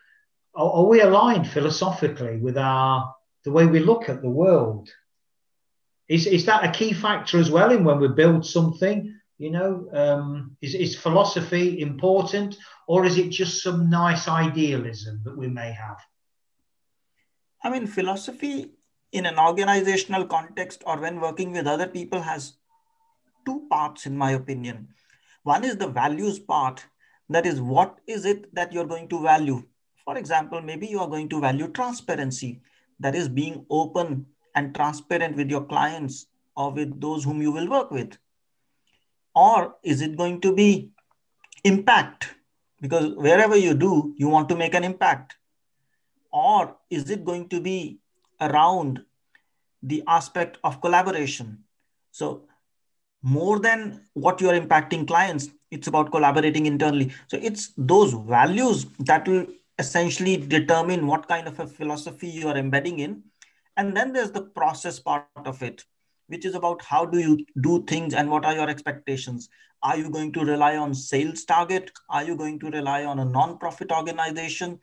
are, 0.57 0.73
are 0.73 0.87
we 0.87 1.01
aligned 1.01 1.49
philosophically 1.49 2.39
with 2.39 2.59
our, 2.59 3.15
the 3.45 3.53
way 3.53 3.67
we 3.67 3.79
look 3.79 4.09
at 4.09 4.21
the 4.21 4.29
world? 4.29 4.89
Is, 6.09 6.27
is 6.27 6.47
that 6.47 6.65
a 6.65 6.77
key 6.77 6.93
factor 6.93 7.39
as 7.39 7.53
well 7.53 7.71
in 7.71 7.85
when 7.85 8.01
we 8.01 8.09
build 8.09 8.45
something? 8.45 9.15
You 9.39 9.51
know, 9.53 9.89
um, 9.93 10.57
is, 10.61 10.75
is 10.75 10.97
philosophy 10.97 11.81
important 11.81 12.57
or 12.87 13.05
is 13.05 13.19
it 13.19 13.31
just 13.31 13.62
some 13.62 13.90
nice 13.90 14.28
idealism 14.28 15.21
that 15.25 15.37
we 15.37 15.49
may 15.49 15.73
have? 15.73 15.99
I 17.62 17.71
mean, 17.71 17.87
philosophy 17.87 18.71
in 19.12 19.26
an 19.26 19.38
organizational 19.38 20.26
context 20.26 20.83
or 20.87 20.99
when 21.00 21.21
working 21.21 21.52
with 21.52 21.66
other 21.66 21.87
people 21.87 22.21
has 22.21 22.55
two 23.45 23.66
parts, 23.71 24.07
in 24.07 24.16
my 24.16 24.33
opinion. 24.33 24.88
One 25.43 25.64
is 25.64 25.76
the 25.76 25.88
values 25.88 26.38
part, 26.38 26.85
that 27.28 27.47
is, 27.47 27.61
what 27.61 27.99
is 28.07 28.25
it 28.25 28.55
that 28.55 28.73
you're 28.73 28.87
going 28.87 29.09
to 29.09 29.23
value? 29.23 29.62
For 30.05 30.16
example, 30.16 30.61
maybe 30.61 30.87
you 30.87 31.00
are 31.00 31.09
going 31.09 31.28
to 31.31 31.40
value 31.40 31.69
transparency, 31.69 32.61
that 33.00 33.14
is, 33.14 33.28
being 33.28 33.66
open 33.71 34.26
and 34.55 34.75
transparent 34.75 35.37
with 35.37 35.50
your 35.50 35.64
clients 35.64 36.26
or 36.57 36.73
with 36.73 37.00
those 37.00 37.25
whom 37.25 37.43
you 37.43 37.52
will 37.52 37.69
work 37.69 37.90
with 37.90 38.16
or 39.37 39.76
is 39.83 40.00
it 40.00 40.16
going 40.16 40.40
to 40.40 40.52
be 40.52 40.90
impact 41.62 42.36
because 42.80 43.14
wherever 43.14 43.56
you 43.56 43.75
do 43.75 44.14
you 44.16 44.28
want 44.28 44.49
to 44.49 44.56
make 44.56 44.75
an 44.75 44.85
impact. 44.85 45.37
Or 46.33 46.76
is 46.90 47.09
it 47.11 47.25
going 47.25 47.49
to 47.49 47.61
be 47.61 47.99
around 48.40 49.02
the 49.83 50.02
aspect 50.06 50.59
of 50.62 50.80
collaboration? 50.80 51.64
So 52.11 52.42
more 53.23 53.59
than 53.59 54.02
what 54.12 54.40
you 54.40 54.50
are 54.50 54.61
impacting 54.61 55.06
clients 55.06 55.49
it's 55.71 55.88
about 55.88 56.12
collaborating 56.12 56.66
internally. 56.66 57.12
So 57.26 57.38
it's 57.42 57.73
those 57.76 58.12
values 58.12 58.87
that 59.00 59.26
will 59.26 59.47
essentially 59.78 60.37
determine 60.37 61.06
what 61.06 61.26
kind 61.26 61.49
of 61.49 61.59
a 61.59 61.66
philosophy 61.66 62.28
you 62.28 62.49
are 62.49 62.56
embedding 62.56 63.00
in. 63.00 63.25
And 63.76 63.97
then 63.97 64.12
there's 64.12 64.30
the 64.30 64.42
process 64.42 65.00
part 65.00 65.26
of 65.45 65.62
it 65.62 65.85
which 66.28 66.45
is 66.45 66.54
about 66.54 66.83
how 66.83 67.04
do 67.04 67.18
you 67.18 67.45
do 67.61 67.85
things 67.85 68.14
and 68.14 68.30
what 68.30 68.45
are 68.45 68.54
your 68.54 68.68
expectations 68.68 69.49
are 69.87 69.97
you 69.97 70.11
going 70.11 70.33
to 70.33 70.45
rely 70.45 70.76
on 70.76 70.95
sales 70.95 71.45
target? 71.45 71.90
Are 72.11 72.25
you 72.25 72.37
going 72.37 72.59
to 72.61 72.71
rely 72.71 73.05
on 73.05 73.21
a 73.21 73.25
non-profit 73.25 73.93
organization? 73.93 74.81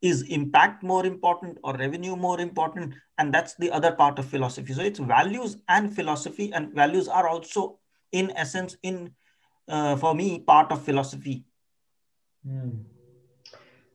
Is 0.00 0.22
impact 0.22 0.82
more 0.82 1.04
important 1.06 1.58
or 1.64 1.76
revenue 1.76 2.14
more 2.16 2.40
important? 2.40 2.94
And 3.18 3.34
that's 3.34 3.54
the 3.56 3.70
other 3.70 3.92
part 3.92 4.18
of 4.20 4.26
philosophy. 4.26 4.74
So 4.74 4.82
it's 4.82 4.98
values 4.98 5.56
and 5.68 5.94
philosophy 5.94 6.52
and 6.52 6.72
values 6.72 7.08
are 7.08 7.28
also 7.28 7.78
in 8.12 8.30
essence 8.36 8.76
in 8.82 9.12
uh, 9.68 9.96
for 9.96 10.14
me 10.14 10.38
part 10.38 10.72
of 10.72 10.82
philosophy. 10.84 11.44
Mm. 12.46 12.84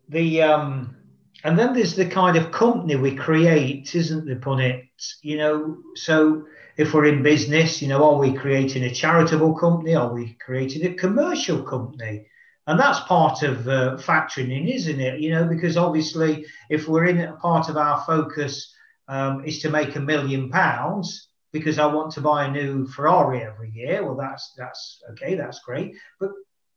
the 0.07 0.41
um 0.41 0.95
and 1.43 1.59
then 1.59 1.73
there's 1.73 1.95
the 1.95 2.05
kind 2.05 2.37
of 2.37 2.51
company 2.51 2.95
we 2.95 3.13
create 3.13 3.93
isn't 3.93 4.25
there 4.25 4.37
Punit 4.37 4.87
you 5.21 5.37
know 5.37 5.77
so 5.95 6.45
if 6.77 6.93
we're 6.93 7.05
in 7.05 7.23
business, 7.23 7.81
you 7.81 7.87
know, 7.87 8.03
are 8.03 8.19
we 8.19 8.33
creating 8.33 8.83
a 8.83 8.93
charitable 8.93 9.55
company? 9.55 9.95
Are 9.95 10.13
we 10.13 10.33
creating 10.33 10.85
a 10.85 10.93
commercial 10.93 11.63
company? 11.63 12.27
And 12.67 12.79
that's 12.79 12.99
part 13.01 13.43
of 13.43 13.67
uh, 13.67 13.97
factoring 13.97 14.55
in, 14.55 14.67
isn't 14.67 14.99
it? 14.99 15.19
You 15.19 15.31
know, 15.31 15.45
because 15.45 15.75
obviously, 15.75 16.45
if 16.69 16.87
we're 16.87 17.05
in 17.05 17.19
a 17.19 17.33
part 17.37 17.69
of 17.69 17.77
our 17.77 18.03
focus 18.05 18.73
um, 19.07 19.43
is 19.45 19.59
to 19.61 19.71
make 19.71 19.95
a 19.95 20.01
million 20.01 20.49
pounds 20.49 21.29
because 21.51 21.79
I 21.79 21.87
want 21.87 22.11
to 22.13 22.21
buy 22.21 22.45
a 22.45 22.51
new 22.51 22.85
Ferrari 22.85 23.41
every 23.41 23.71
year, 23.71 24.05
well, 24.05 24.17
that's 24.17 24.53
that's 24.57 25.01
okay, 25.11 25.35
that's 25.35 25.59
great. 25.61 25.95
But 26.19 26.31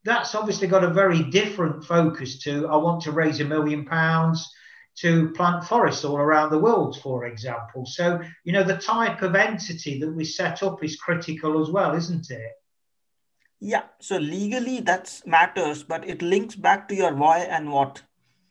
that's 0.05 0.35
obviously 0.35 0.69
got 0.69 0.85
a 0.85 0.91
very 0.91 1.25
different 1.25 1.85
focus 1.85 2.39
to 2.45 2.69
I 2.69 2.77
want 2.77 3.03
to 3.03 3.13
raise 3.13 3.41
a 3.41 3.45
million 3.45 3.85
pounds 3.85 4.49
to 5.01 5.31
plant 5.31 5.65
forests 5.65 6.05
all 6.05 6.17
around 6.17 6.51
the 6.51 6.59
world, 6.59 7.01
for 7.01 7.27
example. 7.27 7.87
So, 7.87 8.21
you 8.45 8.53
know, 8.53 8.63
the 8.65 8.77
type 8.77 9.23
of 9.23 9.35
entity 9.35 9.99
that 10.01 10.11
we 10.11 10.25
set 10.25 10.63
up 10.63 10.85
is 10.85 10.97
critical 10.97 11.63
as 11.63 11.71
well, 11.71 11.95
isn't 11.95 12.31
it? 12.31 12.53
Yeah. 13.61 13.85
So 14.01 14.17
legally 14.17 14.81
that 14.81 15.21
matters, 15.27 15.83
but 15.83 16.07
it 16.09 16.23
links 16.23 16.55
back 16.55 16.89
to 16.89 16.95
your 16.95 17.15
why 17.15 17.41
and 17.41 17.71
what. 17.71 18.03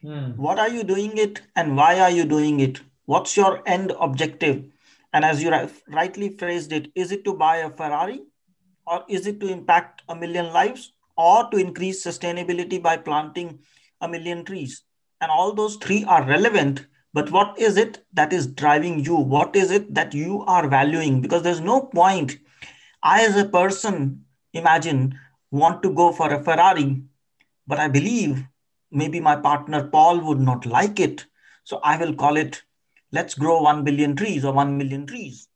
Hmm. 0.02 0.32
What 0.38 0.60
are 0.60 0.70
you 0.70 0.84
doing 0.84 1.18
it 1.18 1.42
and 1.56 1.76
why 1.76 2.00
are 2.00 2.12
you 2.12 2.26
doing 2.26 2.60
it? 2.60 2.80
What's 3.06 3.36
your 3.36 3.62
end 3.66 3.92
objective? 4.00 4.66
And 5.14 5.26
as 5.26 5.42
you 5.42 5.52
rightly 5.88 6.30
phrased 6.38 6.72
it, 6.72 6.92
is 6.96 7.12
it 7.12 7.26
to 7.26 7.34
buy 7.34 7.58
a 7.58 7.70
Ferrari 7.72 8.22
or 8.86 9.04
is 9.10 9.28
it 9.28 9.40
to 9.40 9.48
impact 9.48 10.04
a 10.08 10.16
million 10.16 10.54
lives 10.54 10.94
or 11.18 11.50
to 11.50 11.58
increase 11.58 12.06
sustainability 12.06 12.82
by 12.82 12.98
planting 12.98 13.60
a 14.02 14.08
million 14.08 14.46
trees? 14.46 14.84
And 15.22 15.32
all 15.32 15.54
those 15.54 15.76
three 15.78 16.04
are 16.06 16.24
relevant 16.26 16.86
but 17.14 17.32
what 17.32 17.58
is 17.58 17.78
it 17.78 18.06
that 18.14 18.32
is 18.32 18.46
driving 18.48 19.04
you? 19.04 19.16
What 19.16 19.56
is 19.56 19.72
it 19.72 19.94
that 19.96 20.14
you 20.14 20.44
are 20.46 20.68
valuing? 20.68 21.22
Because 21.22 21.42
there's 21.42 21.60
no 21.60 21.82
point. 21.82 22.38
I 23.02 23.26
as 23.26 23.36
a 23.36 23.46
person 23.46 24.26
imagine 24.54 25.18
want 25.52 25.82
to 25.84 25.94
go 25.94 26.12
for 26.12 26.32
a 26.34 26.44
ferrari 26.44 27.02
but 27.68 27.80
i 27.80 27.88
believe 27.88 28.44
maybe 28.92 29.20
my 29.20 29.36
partner 29.36 29.88
paul 29.88 30.20
would 30.20 30.40
not 30.40 30.66
like 30.66 31.00
it. 31.00 31.26
So 31.64 31.80
i 31.84 31.98
will 31.98 32.14
call 32.14 32.38
it 32.38 32.64
let's 33.12 33.36
grow 33.36 33.62
1 33.62 33.84
billion 33.84 34.16
trees 34.16 34.46
or 34.46 34.54
1 34.54 34.78
million 34.78 35.06
trees 35.06 35.49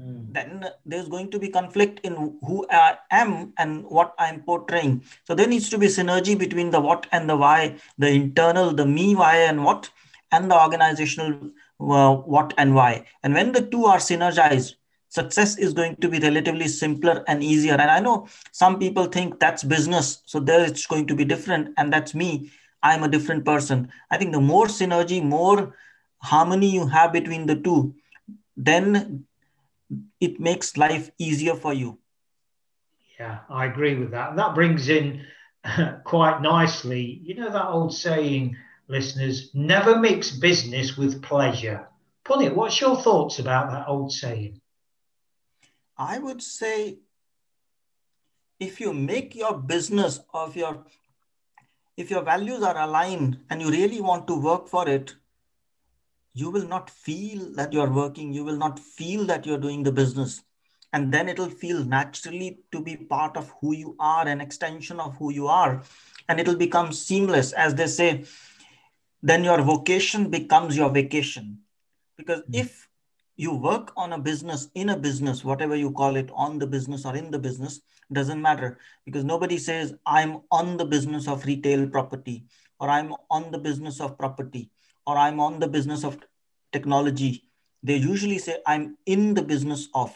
mm. 0.00 0.32
then 0.32 0.66
there's 0.86 1.08
going 1.08 1.30
to 1.30 1.38
be 1.38 1.48
conflict 1.48 2.00
in 2.02 2.38
who 2.46 2.66
I 2.70 2.98
am 3.10 3.52
and 3.58 3.84
what 3.84 4.14
I'm 4.18 4.42
portraying. 4.42 5.04
So 5.24 5.34
there 5.34 5.46
needs 5.46 5.68
to 5.70 5.78
be 5.78 5.86
synergy 5.86 6.38
between 6.38 6.70
the 6.70 6.80
what 6.80 7.06
and 7.12 7.28
the 7.28 7.36
why, 7.36 7.76
the 7.98 8.08
internal, 8.08 8.72
the 8.72 8.86
me, 8.86 9.14
why, 9.14 9.36
and 9.36 9.64
what, 9.64 9.90
and 10.32 10.50
the 10.50 10.60
organizational 10.60 11.50
uh, 11.80 12.14
what 12.14 12.54
and 12.58 12.74
why. 12.74 13.04
And 13.22 13.34
when 13.34 13.52
the 13.52 13.62
two 13.62 13.84
are 13.86 13.98
synergized, 13.98 14.74
success 15.08 15.58
is 15.58 15.72
going 15.72 15.96
to 15.96 16.08
be 16.08 16.18
relatively 16.18 16.68
simpler 16.68 17.24
and 17.26 17.42
easier. 17.42 17.72
And 17.72 17.90
I 17.90 18.00
know 18.00 18.28
some 18.52 18.78
people 18.78 19.06
think 19.06 19.40
that's 19.40 19.64
business, 19.64 20.22
so 20.26 20.40
there 20.40 20.64
it's 20.64 20.86
going 20.86 21.06
to 21.08 21.14
be 21.14 21.24
different, 21.24 21.74
and 21.76 21.92
that's 21.92 22.14
me. 22.14 22.50
I'm 22.82 23.02
a 23.02 23.08
different 23.08 23.44
person. 23.44 23.90
I 24.10 24.16
think 24.16 24.32
the 24.32 24.40
more 24.40 24.66
synergy, 24.66 25.22
more 25.22 25.76
harmony 26.18 26.70
you 26.70 26.86
have 26.86 27.12
between 27.12 27.46
the 27.46 27.56
two, 27.56 27.94
then 28.56 29.26
it 30.20 30.40
makes 30.40 30.76
life 30.76 31.10
easier 31.18 31.54
for 31.54 31.72
you. 31.72 31.98
Yeah, 33.18 33.40
I 33.48 33.66
agree 33.66 33.96
with 33.96 34.12
that. 34.12 34.30
And 34.30 34.38
that 34.38 34.54
brings 34.54 34.88
in 34.88 35.26
quite 36.04 36.40
nicely, 36.40 37.20
you 37.22 37.34
know, 37.34 37.50
that 37.50 37.68
old 37.68 37.94
saying, 37.94 38.56
listeners, 38.88 39.50
never 39.54 39.98
mix 39.98 40.30
business 40.30 40.96
with 40.96 41.22
pleasure. 41.22 41.88
Punit, 42.24 42.54
what's 42.54 42.80
your 42.80 42.96
thoughts 42.96 43.38
about 43.38 43.70
that 43.70 43.88
old 43.88 44.12
saying? 44.12 44.60
I 45.96 46.18
would 46.18 46.42
say 46.42 46.98
if 48.58 48.80
you 48.80 48.92
make 48.92 49.34
your 49.34 49.58
business 49.58 50.20
of 50.32 50.56
your 50.56 50.84
if 51.96 52.10
your 52.10 52.22
values 52.22 52.62
are 52.62 52.78
aligned 52.78 53.38
and 53.50 53.60
you 53.60 53.70
really 53.70 54.00
want 54.00 54.26
to 54.26 54.40
work 54.40 54.68
for 54.68 54.88
it 54.88 55.14
you 56.34 56.50
will 56.50 56.66
not 56.66 56.90
feel 56.90 57.52
that 57.54 57.72
you're 57.72 57.90
working. 57.90 58.32
You 58.32 58.44
will 58.44 58.56
not 58.56 58.78
feel 58.78 59.24
that 59.26 59.46
you're 59.46 59.58
doing 59.58 59.82
the 59.82 59.92
business. 59.92 60.42
And 60.92 61.12
then 61.12 61.28
it'll 61.28 61.50
feel 61.50 61.84
naturally 61.84 62.60
to 62.72 62.80
be 62.80 62.96
part 62.96 63.36
of 63.36 63.52
who 63.60 63.74
you 63.74 63.96
are 64.00 64.26
an 64.26 64.40
extension 64.40 64.98
of 64.98 65.16
who 65.16 65.32
you 65.32 65.46
are. 65.46 65.82
And 66.28 66.40
it'll 66.40 66.56
become 66.56 66.92
seamless. 66.92 67.52
As 67.52 67.74
they 67.74 67.86
say 67.86 68.24
then 69.22 69.44
your 69.44 69.60
vocation 69.60 70.30
becomes 70.30 70.76
your 70.76 70.90
vacation. 70.90 71.58
Because 72.16 72.40
mm-hmm. 72.40 72.54
if 72.54 72.88
you 73.36 73.54
work 73.54 73.92
on 73.96 74.12
a 74.12 74.18
business 74.18 74.68
in 74.74 74.90
a 74.90 74.96
business 74.96 75.44
whatever 75.44 75.74
you 75.74 75.90
call 75.92 76.16
it 76.16 76.30
on 76.34 76.58
the 76.58 76.66
business 76.66 77.06
or 77.06 77.16
in 77.16 77.30
the 77.30 77.38
business 77.38 77.80
doesn't 78.12 78.42
matter. 78.42 78.78
Because 79.04 79.24
nobody 79.24 79.58
says 79.58 79.94
i'm 80.06 80.40
on 80.50 80.76
the 80.76 80.84
business 80.84 81.28
of 81.28 81.44
retail 81.46 81.88
property 81.88 82.44
or 82.78 82.90
i'm 82.90 83.14
on 83.30 83.50
the 83.50 83.58
business 83.58 84.00
of 84.00 84.18
property 84.18 84.70
or 85.06 85.16
I'm 85.16 85.40
on 85.40 85.60
the 85.60 85.68
business 85.68 86.04
of 86.04 86.18
technology, 86.72 87.44
they 87.82 87.96
usually 87.96 88.38
say 88.38 88.58
I'm 88.66 88.96
in 89.06 89.34
the 89.34 89.42
business 89.42 89.88
of. 89.94 90.14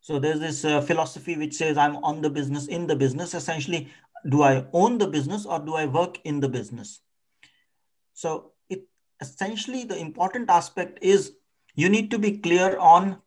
So 0.00 0.18
there's 0.18 0.40
this 0.40 0.64
uh, 0.64 0.80
philosophy 0.80 1.36
which 1.36 1.54
says 1.54 1.76
I'm 1.76 1.96
on 1.96 2.22
the 2.22 2.30
business, 2.30 2.66
in 2.66 2.86
the 2.86 2.96
business. 2.96 3.34
Essentially, 3.34 3.88
do 4.28 4.42
I 4.42 4.66
own 4.72 4.98
the 4.98 5.06
business 5.06 5.46
or 5.46 5.58
do 5.58 5.74
I 5.74 5.86
work 5.86 6.18
in 6.24 6.40
the 6.40 6.48
business? 6.48 7.00
So 8.14 8.52
it 8.68 8.82
essentially 9.20 9.84
the 9.84 9.96
important 9.96 10.50
aspect 10.50 10.98
is 11.02 11.32
you 11.74 11.88
need 11.88 12.10
to 12.10 12.18
be 12.18 12.38
clear 12.38 12.78
on 12.78 13.18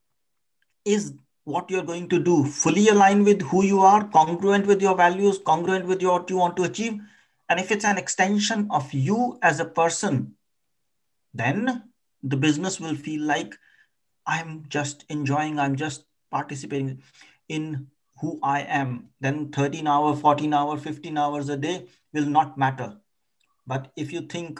is 0.83 1.13
what 1.45 1.69
you're 1.69 1.83
going 1.83 2.09
to 2.09 2.19
do 2.19 2.43
fully 2.43 2.89
aligned 2.89 3.25
with 3.25 3.41
who 3.43 3.63
you 3.63 3.79
are, 3.79 4.07
congruent 4.09 4.65
with 4.65 4.81
your 4.81 4.95
values, 4.95 5.39
congruent 5.45 5.85
with 5.85 6.01
your, 6.01 6.19
what 6.19 6.29
you 6.29 6.37
want 6.37 6.57
to 6.57 6.63
achieve. 6.63 6.99
And 7.49 7.59
if 7.59 7.71
it's 7.71 7.85
an 7.85 7.97
extension 7.97 8.67
of 8.71 8.91
you 8.91 9.37
as 9.41 9.59
a 9.59 9.65
person, 9.65 10.35
then 11.35 11.83
the 12.23 12.37
business 12.37 12.79
will 12.79 12.95
feel 12.95 13.21
like 13.21 13.53
I'm 14.25 14.65
just 14.69 15.05
enjoying, 15.09 15.59
I'm 15.59 15.75
just 15.75 16.05
participating 16.31 17.01
in 17.49 17.87
who 18.19 18.39
I 18.41 18.61
am. 18.61 19.09
Then 19.19 19.51
13 19.51 19.85
hour, 19.85 20.15
14 20.15 20.53
hour, 20.53 20.77
15 20.77 21.17
hours 21.17 21.49
a 21.49 21.57
day 21.57 21.87
will 22.13 22.25
not 22.25 22.57
matter. 22.57 22.97
But 23.67 23.91
if 23.95 24.13
you 24.13 24.21
think 24.21 24.59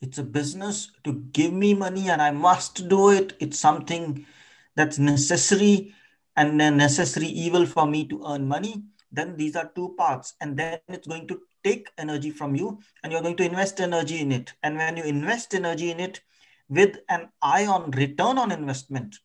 it's 0.00 0.18
a 0.18 0.22
business 0.22 0.92
to 1.04 1.14
give 1.32 1.52
me 1.52 1.74
money 1.74 2.08
and 2.08 2.22
I 2.22 2.30
must 2.30 2.88
do 2.88 3.10
it, 3.10 3.34
it's 3.40 3.58
something 3.58 4.24
that's 4.76 4.98
necessary 4.98 5.92
and 6.36 6.62
a 6.62 6.70
necessary 6.70 7.26
evil 7.26 7.66
for 7.66 7.86
me 7.86 8.06
to 8.06 8.22
earn 8.24 8.46
money, 8.46 8.84
then 9.10 9.36
these 9.36 9.56
are 9.56 9.72
two 9.74 9.94
parts. 9.98 10.34
And 10.40 10.56
then 10.56 10.78
it's 10.86 11.08
going 11.08 11.26
to 11.28 11.40
take 11.68 11.90
energy 11.98 12.30
from 12.30 12.54
you 12.54 12.78
and 13.02 13.12
you're 13.12 13.22
going 13.22 13.36
to 13.36 13.44
invest 13.44 13.80
energy 13.80 14.20
in 14.20 14.32
it. 14.32 14.52
And 14.62 14.76
when 14.76 14.96
you 14.96 15.04
invest 15.04 15.54
energy 15.54 15.90
in 15.90 16.00
it 16.00 16.20
with 16.68 16.98
an 17.08 17.28
eye 17.42 17.66
on 17.66 17.90
return 17.92 18.38
on 18.38 18.52
investment, 18.52 19.16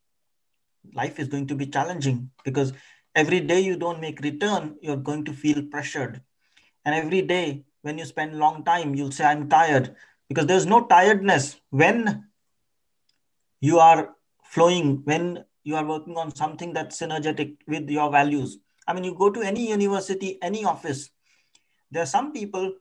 life 0.94 1.20
is 1.20 1.28
going 1.28 1.48
to 1.48 1.56
be 1.56 1.68
challenging 1.68 2.30
because 2.44 2.74
every 3.16 3.40
day 3.40 3.60
you 3.60 3.78
don't 3.78 4.02
make 4.02 4.20
return, 4.22 4.76
you're 4.82 5.06
going 5.10 5.24
to 5.26 5.34
feel 5.34 5.64
pressured. 5.64 6.22
And 6.86 6.94
every 6.96 7.22
day 7.22 7.64
when 7.82 7.98
you 7.98 8.06
spend 8.06 8.38
long 8.38 8.64
time, 8.64 8.96
you'll 8.96 9.12
say, 9.12 9.26
I'm 9.26 9.48
tired 9.50 9.96
because 10.28 10.46
there's 10.48 10.66
no 10.66 10.86
tiredness 10.86 11.58
when 11.70 12.26
you 13.62 13.80
are 13.80 14.16
flowing, 14.44 15.02
when 15.06 15.46
you 15.64 15.76
are 15.76 15.86
working 15.86 16.18
on 16.18 16.36
something 16.36 16.74
that's 16.74 17.00
synergetic 17.00 17.56
with 17.68 17.90
your 17.90 18.12
values. 18.12 18.58
I 18.88 18.94
mean, 18.94 19.06
you 19.06 19.16
go 19.16 19.30
to 19.30 19.42
any 19.42 19.70
university, 19.70 20.38
any 20.42 20.66
office, 20.66 21.10
there 21.94 22.04
are 22.04 22.14
some 22.18 22.32
people 22.34 22.74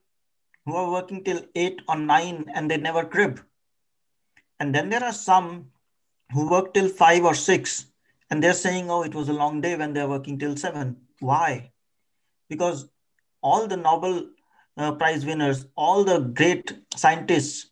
who 0.65 0.75
are 0.75 0.91
working 0.91 1.23
till 1.23 1.43
eight 1.55 1.81
or 1.89 1.97
nine 1.97 2.47
and 2.55 2.71
they 2.71 2.77
never 2.77 3.05
crib. 3.05 3.41
And 4.59 4.75
then 4.75 4.89
there 4.89 5.05
are 5.05 5.13
some 5.13 5.67
who 6.33 6.49
work 6.49 6.73
till 6.73 6.89
five 6.89 7.25
or 7.25 7.35
six 7.35 7.87
and 8.31 8.43
they're 8.43 8.55
saying, 8.55 8.91
oh, 8.91 9.03
it 9.03 9.15
was 9.15 9.29
a 9.29 9.33
long 9.35 9.61
day 9.61 9.77
when 9.77 9.93
they're 9.93 10.09
working 10.09 10.39
till 10.39 10.57
seven. 10.57 10.97
Why? 11.21 11.73
Because 12.49 12.89
all 13.43 13.67
the 13.67 13.77
Nobel 13.77 14.29
uh, 14.79 14.93
Prize 14.93 15.27
winners, 15.27 15.67
all 15.77 16.05
the 16.05 16.21
great 16.21 16.73
scientists, 16.97 17.71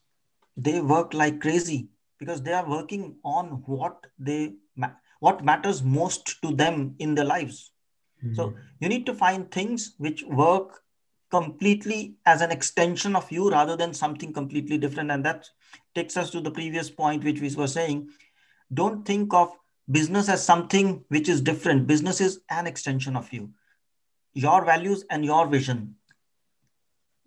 they 0.56 0.80
work 0.80 1.14
like 1.14 1.40
crazy 1.40 1.88
because 2.18 2.42
they 2.42 2.52
are 2.52 2.68
working 2.68 3.16
on 3.24 3.62
what 3.64 4.06
they 4.18 4.54
what 5.20 5.44
matters 5.44 5.82
most 5.82 6.42
to 6.42 6.52
them 6.54 6.94
in 6.98 7.14
their 7.14 7.24
lives. 7.24 7.72
Mm-hmm. 8.22 8.34
So 8.34 8.54
you 8.80 8.88
need 8.88 9.06
to 9.06 9.14
find 9.14 9.50
things 9.50 9.94
which 9.98 10.22
work 10.24 10.82
completely 11.30 12.14
as 12.26 12.40
an 12.40 12.50
extension 12.50 13.14
of 13.14 13.30
you 13.30 13.50
rather 13.50 13.76
than 13.76 13.94
something 13.94 14.32
completely 14.32 14.78
different. 14.78 15.10
And 15.10 15.24
that 15.24 15.48
takes 15.94 16.16
us 16.16 16.30
to 16.30 16.40
the 16.40 16.50
previous 16.50 16.90
point, 16.90 17.24
which 17.24 17.40
we 17.40 17.54
were 17.54 17.68
saying. 17.68 18.10
Don't 18.72 19.04
think 19.04 19.32
of 19.32 19.52
business 19.90 20.28
as 20.28 20.44
something 20.44 21.04
which 21.08 21.28
is 21.28 21.40
different. 21.40 21.86
Business 21.86 22.20
is 22.20 22.40
an 22.50 22.66
extension 22.66 23.16
of 23.16 23.32
you, 23.32 23.50
your 24.34 24.64
values 24.64 25.04
and 25.10 25.24
your 25.24 25.46
vision. 25.46 25.96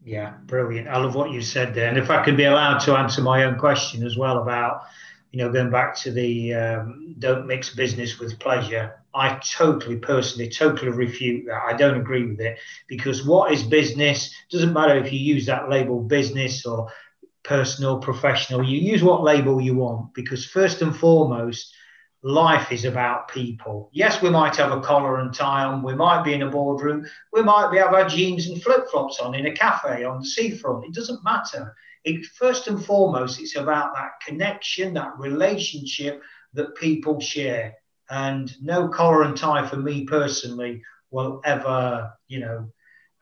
Yeah, 0.05 0.33
brilliant. 0.45 0.89
I 0.89 0.97
love 0.97 1.15
what 1.15 1.31
you 1.31 1.41
said 1.41 1.73
there. 1.73 1.87
And 1.87 1.97
if 1.97 2.09
I 2.09 2.23
could 2.23 2.35
be 2.35 2.43
allowed 2.43 2.79
to 2.79 2.97
answer 2.97 3.21
my 3.21 3.45
own 3.45 3.57
question 3.57 4.05
as 4.05 4.17
well 4.17 4.41
about, 4.41 4.83
you 5.31 5.39
know, 5.39 5.51
going 5.51 5.71
back 5.71 5.95
to 6.01 6.11
the 6.11 6.53
um, 6.53 7.15
don't 7.19 7.47
mix 7.47 7.73
business 7.73 8.19
with 8.19 8.37
pleasure 8.37 9.02
I 9.15 9.39
totally, 9.39 9.97
personally, 9.97 10.49
totally 10.49 10.91
refute 10.91 11.45
that. 11.45 11.61
I 11.67 11.73
don't 11.73 11.99
agree 11.99 12.25
with 12.25 12.39
it 12.39 12.57
because 12.87 13.25
what 13.25 13.51
is 13.51 13.61
business 13.63 14.33
doesn't 14.49 14.73
matter 14.73 14.97
if 14.97 15.13
you 15.13 15.19
use 15.19 15.45
that 15.45 15.69
label 15.69 16.01
business 16.01 16.65
or 16.65 16.89
personal, 17.43 17.99
professional. 17.99 18.63
You 18.63 18.79
use 18.79 19.03
what 19.03 19.23
label 19.23 19.61
you 19.61 19.75
want 19.75 20.13
because 20.13 20.45
first 20.45 20.81
and 20.81 20.95
foremost, 20.95 21.73
life 22.23 22.71
is 22.71 22.85
about 22.85 23.27
people. 23.27 23.89
Yes, 23.91 24.21
we 24.21 24.29
might 24.29 24.55
have 24.55 24.71
a 24.71 24.81
collar 24.81 25.19
and 25.19 25.33
tie 25.33 25.65
on. 25.65 25.83
We 25.83 25.93
might 25.93 26.23
be 26.23 26.33
in 26.33 26.41
a 26.41 26.49
boardroom. 26.49 27.05
We 27.33 27.43
might 27.43 27.69
be 27.71 27.77
have 27.77 27.93
our 27.93 28.07
jeans 28.07 28.47
and 28.47 28.63
flip 28.63 28.87
flops 28.89 29.19
on 29.19 29.35
in 29.35 29.45
a 29.45 29.51
cafe 29.51 30.05
on 30.05 30.19
the 30.19 30.25
seafront. 30.25 30.85
It 30.85 30.93
doesn't 30.93 31.23
matter. 31.23 31.75
It, 32.05 32.25
first 32.25 32.67
and 32.67 32.83
foremost, 32.83 33.39
it's 33.39 33.57
about 33.57 33.93
that 33.93 34.11
connection, 34.25 34.93
that 34.93 35.17
relationship 35.17 36.21
that 36.53 36.75
people 36.75 37.19
share 37.19 37.75
and 38.13 38.53
no 38.61 38.87
collar 38.87 39.23
and 39.23 39.35
tie 39.35 39.67
for 39.67 39.77
me 39.77 40.05
personally 40.05 40.83
will 41.09 41.41
ever, 41.43 42.13
you 42.27 42.41
know, 42.41 42.71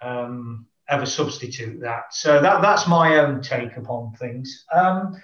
um, 0.02 0.68
ever 0.90 1.06
substitute 1.06 1.80
that. 1.80 2.14
So 2.14 2.42
that 2.42 2.62
that's 2.62 2.88
my 2.90 3.20
own 3.20 3.42
take 3.42 3.78
upon 3.78 4.14
things. 4.20 4.66
Um, 4.74 5.16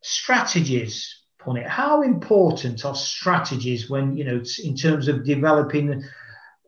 strategies, 0.00 1.14
Punit. 1.38 1.66
How 1.66 2.00
important 2.00 2.86
are 2.86 2.94
strategies 2.94 3.90
when 3.90 4.16
you 4.16 4.24
know 4.24 4.42
in 4.64 4.76
terms 4.76 5.08
of 5.08 5.26
developing? 5.26 6.02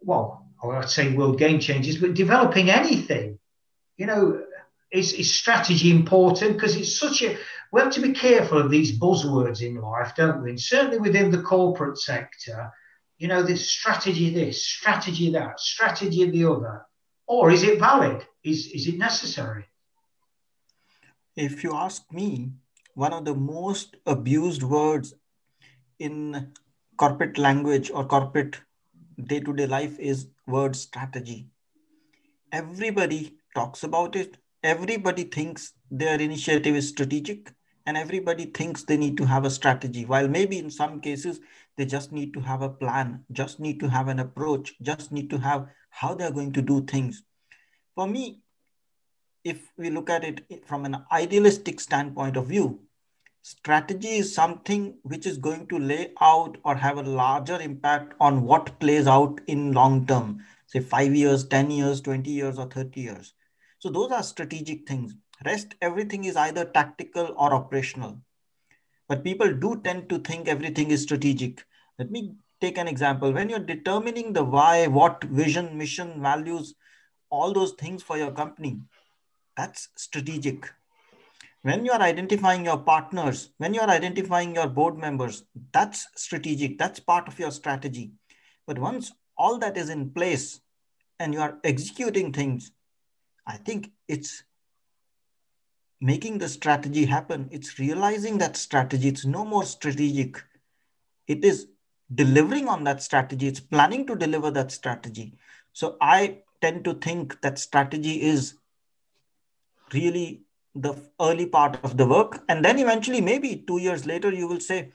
Well, 0.02 0.46
I'd 0.62 0.90
say 0.90 1.14
world 1.14 1.38
game 1.38 1.60
changes, 1.60 1.96
but 1.96 2.12
developing 2.12 2.68
anything. 2.68 3.38
You 3.96 4.06
know, 4.06 4.42
is, 4.90 5.14
is 5.14 5.34
strategy 5.34 5.90
important 5.90 6.54
because 6.54 6.76
it's 6.76 6.98
such 6.98 7.22
a 7.22 7.38
we 7.72 7.80
have 7.80 7.92
to 7.92 8.02
be 8.02 8.12
careful 8.12 8.58
of 8.58 8.70
these 8.70 8.98
buzzwords 8.98 9.62
in 9.62 9.80
life, 9.80 10.12
don't 10.14 10.42
we? 10.42 10.50
And 10.50 10.60
certainly 10.60 10.98
within 10.98 11.30
the 11.30 11.40
corporate 11.42 11.98
sector, 11.98 12.70
you 13.16 13.28
know, 13.28 13.42
this 13.42 13.70
strategy 13.70 14.28
this, 14.32 14.62
strategy 14.62 15.30
that, 15.32 15.58
strategy 15.58 16.28
the 16.30 16.44
other. 16.44 16.82
Or 17.26 17.50
is 17.50 17.62
it 17.62 17.78
valid? 17.78 18.26
Is, 18.44 18.66
is 18.66 18.88
it 18.88 18.98
necessary? 18.98 19.64
If 21.34 21.64
you 21.64 21.74
ask 21.74 22.02
me, 22.12 22.50
one 22.94 23.14
of 23.14 23.24
the 23.24 23.34
most 23.34 23.96
abused 24.04 24.62
words 24.62 25.14
in 25.98 26.52
corporate 26.98 27.38
language 27.38 27.90
or 27.90 28.04
corporate 28.04 28.60
day-to-day 29.24 29.66
life 29.66 29.98
is 29.98 30.26
word 30.46 30.76
strategy. 30.76 31.46
Everybody 32.50 33.38
talks 33.54 33.82
about 33.82 34.14
it. 34.14 34.36
Everybody 34.62 35.24
thinks 35.24 35.72
their 35.90 36.20
initiative 36.20 36.76
is 36.76 36.90
strategic 36.90 37.50
and 37.86 37.96
everybody 37.96 38.46
thinks 38.46 38.82
they 38.82 38.96
need 38.96 39.16
to 39.16 39.24
have 39.24 39.44
a 39.44 39.50
strategy. 39.50 40.04
While 40.04 40.28
maybe 40.28 40.58
in 40.58 40.70
some 40.70 41.00
cases 41.00 41.40
they 41.76 41.86
just 41.86 42.12
need 42.12 42.34
to 42.34 42.40
have 42.40 42.62
a 42.62 42.68
plan 42.68 43.24
just 43.32 43.60
need 43.60 43.80
to 43.80 43.88
have 43.88 44.08
an 44.08 44.20
approach 44.20 44.74
just 44.82 45.12
need 45.12 45.30
to 45.30 45.38
have 45.38 45.68
how 45.90 46.14
they're 46.14 46.32
going 46.32 46.52
to 46.52 46.62
do 46.62 46.82
things. 46.82 47.22
For 47.94 48.06
me 48.06 48.40
if 49.44 49.72
we 49.76 49.90
look 49.90 50.08
at 50.10 50.24
it 50.24 50.66
from 50.66 50.84
an 50.84 51.04
idealistic 51.10 51.80
standpoint 51.80 52.36
of 52.36 52.46
view 52.46 52.80
strategy 53.42 54.16
is 54.18 54.32
something 54.32 54.94
which 55.02 55.26
is 55.26 55.36
going 55.36 55.66
to 55.66 55.78
lay 55.78 56.12
out 56.20 56.56
or 56.64 56.76
have 56.76 56.98
a 56.98 57.02
larger 57.02 57.60
impact 57.60 58.14
on 58.20 58.42
what 58.42 58.78
plays 58.78 59.08
out 59.08 59.40
in 59.48 59.72
long 59.72 60.06
term 60.06 60.40
say 60.66 60.80
5 60.80 61.14
years 61.14 61.44
10 61.44 61.70
years 61.70 62.00
20 62.00 62.30
years 62.30 62.58
or 62.58 62.66
30 62.66 63.00
years. 63.00 63.34
So 63.78 63.90
those 63.90 64.12
are 64.12 64.22
strategic 64.22 64.88
things 64.88 65.16
Rest, 65.44 65.74
everything 65.80 66.24
is 66.24 66.36
either 66.36 66.64
tactical 66.64 67.34
or 67.36 67.54
operational. 67.54 68.18
But 69.08 69.24
people 69.24 69.52
do 69.52 69.80
tend 69.82 70.08
to 70.08 70.18
think 70.18 70.48
everything 70.48 70.90
is 70.90 71.02
strategic. 71.02 71.64
Let 71.98 72.10
me 72.10 72.34
take 72.60 72.78
an 72.78 72.88
example. 72.88 73.32
When 73.32 73.48
you're 73.48 73.58
determining 73.58 74.32
the 74.32 74.44
why, 74.44 74.86
what, 74.86 75.24
vision, 75.24 75.76
mission, 75.76 76.22
values, 76.22 76.74
all 77.30 77.52
those 77.52 77.72
things 77.72 78.02
for 78.02 78.16
your 78.16 78.30
company, 78.30 78.80
that's 79.56 79.88
strategic. 79.96 80.70
When 81.62 81.84
you're 81.84 82.00
identifying 82.00 82.64
your 82.64 82.78
partners, 82.78 83.50
when 83.58 83.74
you're 83.74 83.88
identifying 83.88 84.54
your 84.54 84.66
board 84.66 84.98
members, 84.98 85.44
that's 85.72 86.08
strategic. 86.16 86.78
That's 86.78 87.00
part 87.00 87.28
of 87.28 87.38
your 87.38 87.50
strategy. 87.50 88.12
But 88.66 88.78
once 88.78 89.12
all 89.36 89.58
that 89.58 89.76
is 89.76 89.88
in 89.88 90.10
place 90.10 90.60
and 91.18 91.32
you 91.32 91.40
are 91.40 91.58
executing 91.64 92.32
things, 92.32 92.72
I 93.46 93.56
think 93.56 93.90
it's 94.08 94.44
making 96.02 96.38
the 96.38 96.48
strategy 96.48 97.06
happen. 97.06 97.48
It's 97.52 97.78
realizing 97.78 98.38
that 98.38 98.56
strategy. 98.56 99.08
It's 99.08 99.24
no 99.24 99.44
more 99.44 99.64
strategic. 99.64 100.42
It 101.28 101.44
is 101.44 101.68
delivering 102.12 102.66
on 102.68 102.82
that 102.84 103.02
strategy. 103.02 103.46
It's 103.46 103.60
planning 103.60 104.04
to 104.08 104.16
deliver 104.16 104.50
that 104.50 104.72
strategy. 104.72 105.34
So 105.72 105.96
I 106.00 106.38
tend 106.60 106.84
to 106.84 106.94
think 106.94 107.40
that 107.42 107.58
strategy 107.58 108.20
is 108.20 108.54
really 109.94 110.42
the 110.74 110.94
early 111.20 111.46
part 111.46 111.78
of 111.84 111.96
the 111.96 112.06
work. 112.06 112.42
And 112.48 112.64
then 112.64 112.80
eventually, 112.80 113.20
maybe 113.20 113.64
two 113.64 113.78
years 113.78 114.04
later, 114.04 114.32
you 114.32 114.48
will 114.48 114.60
say, 114.60 114.90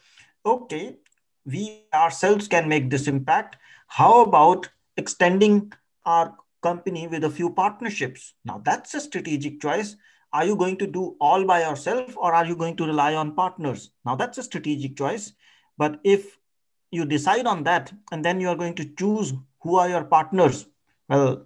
okay, 0.45 0.97
we 1.45 1.85
ourselves 1.93 2.49
can 2.49 2.67
make 2.67 2.89
this 2.89 3.07
impact. 3.07 3.55
How 3.87 4.23
about 4.23 4.69
extending 4.97 5.71
our 6.05 6.35
company 6.61 7.07
with 7.07 7.23
a 7.23 7.29
few 7.29 7.51
partnerships? 7.53 8.33
Now, 8.43 8.61
that's 8.65 8.93
a 8.93 8.99
strategic 8.99 9.61
choice 9.61 9.95
are 10.33 10.45
you 10.45 10.55
going 10.55 10.77
to 10.77 10.87
do 10.87 11.15
all 11.19 11.45
by 11.45 11.61
yourself 11.61 12.15
or 12.17 12.33
are 12.33 12.45
you 12.45 12.55
going 12.55 12.75
to 12.77 12.85
rely 12.85 13.15
on 13.15 13.35
partners? 13.35 13.91
Now 14.05 14.15
that's 14.15 14.37
a 14.37 14.43
strategic 14.43 14.97
choice. 14.97 15.33
But 15.77 15.99
if 16.03 16.37
you 16.91 17.05
decide 17.05 17.45
on 17.45 17.63
that 17.63 17.93
and 18.11 18.23
then 18.23 18.39
you 18.39 18.49
are 18.49 18.55
going 18.55 18.75
to 18.75 18.85
choose 18.95 19.33
who 19.61 19.75
are 19.75 19.89
your 19.89 20.03
partners, 20.03 20.65
well, 21.09 21.45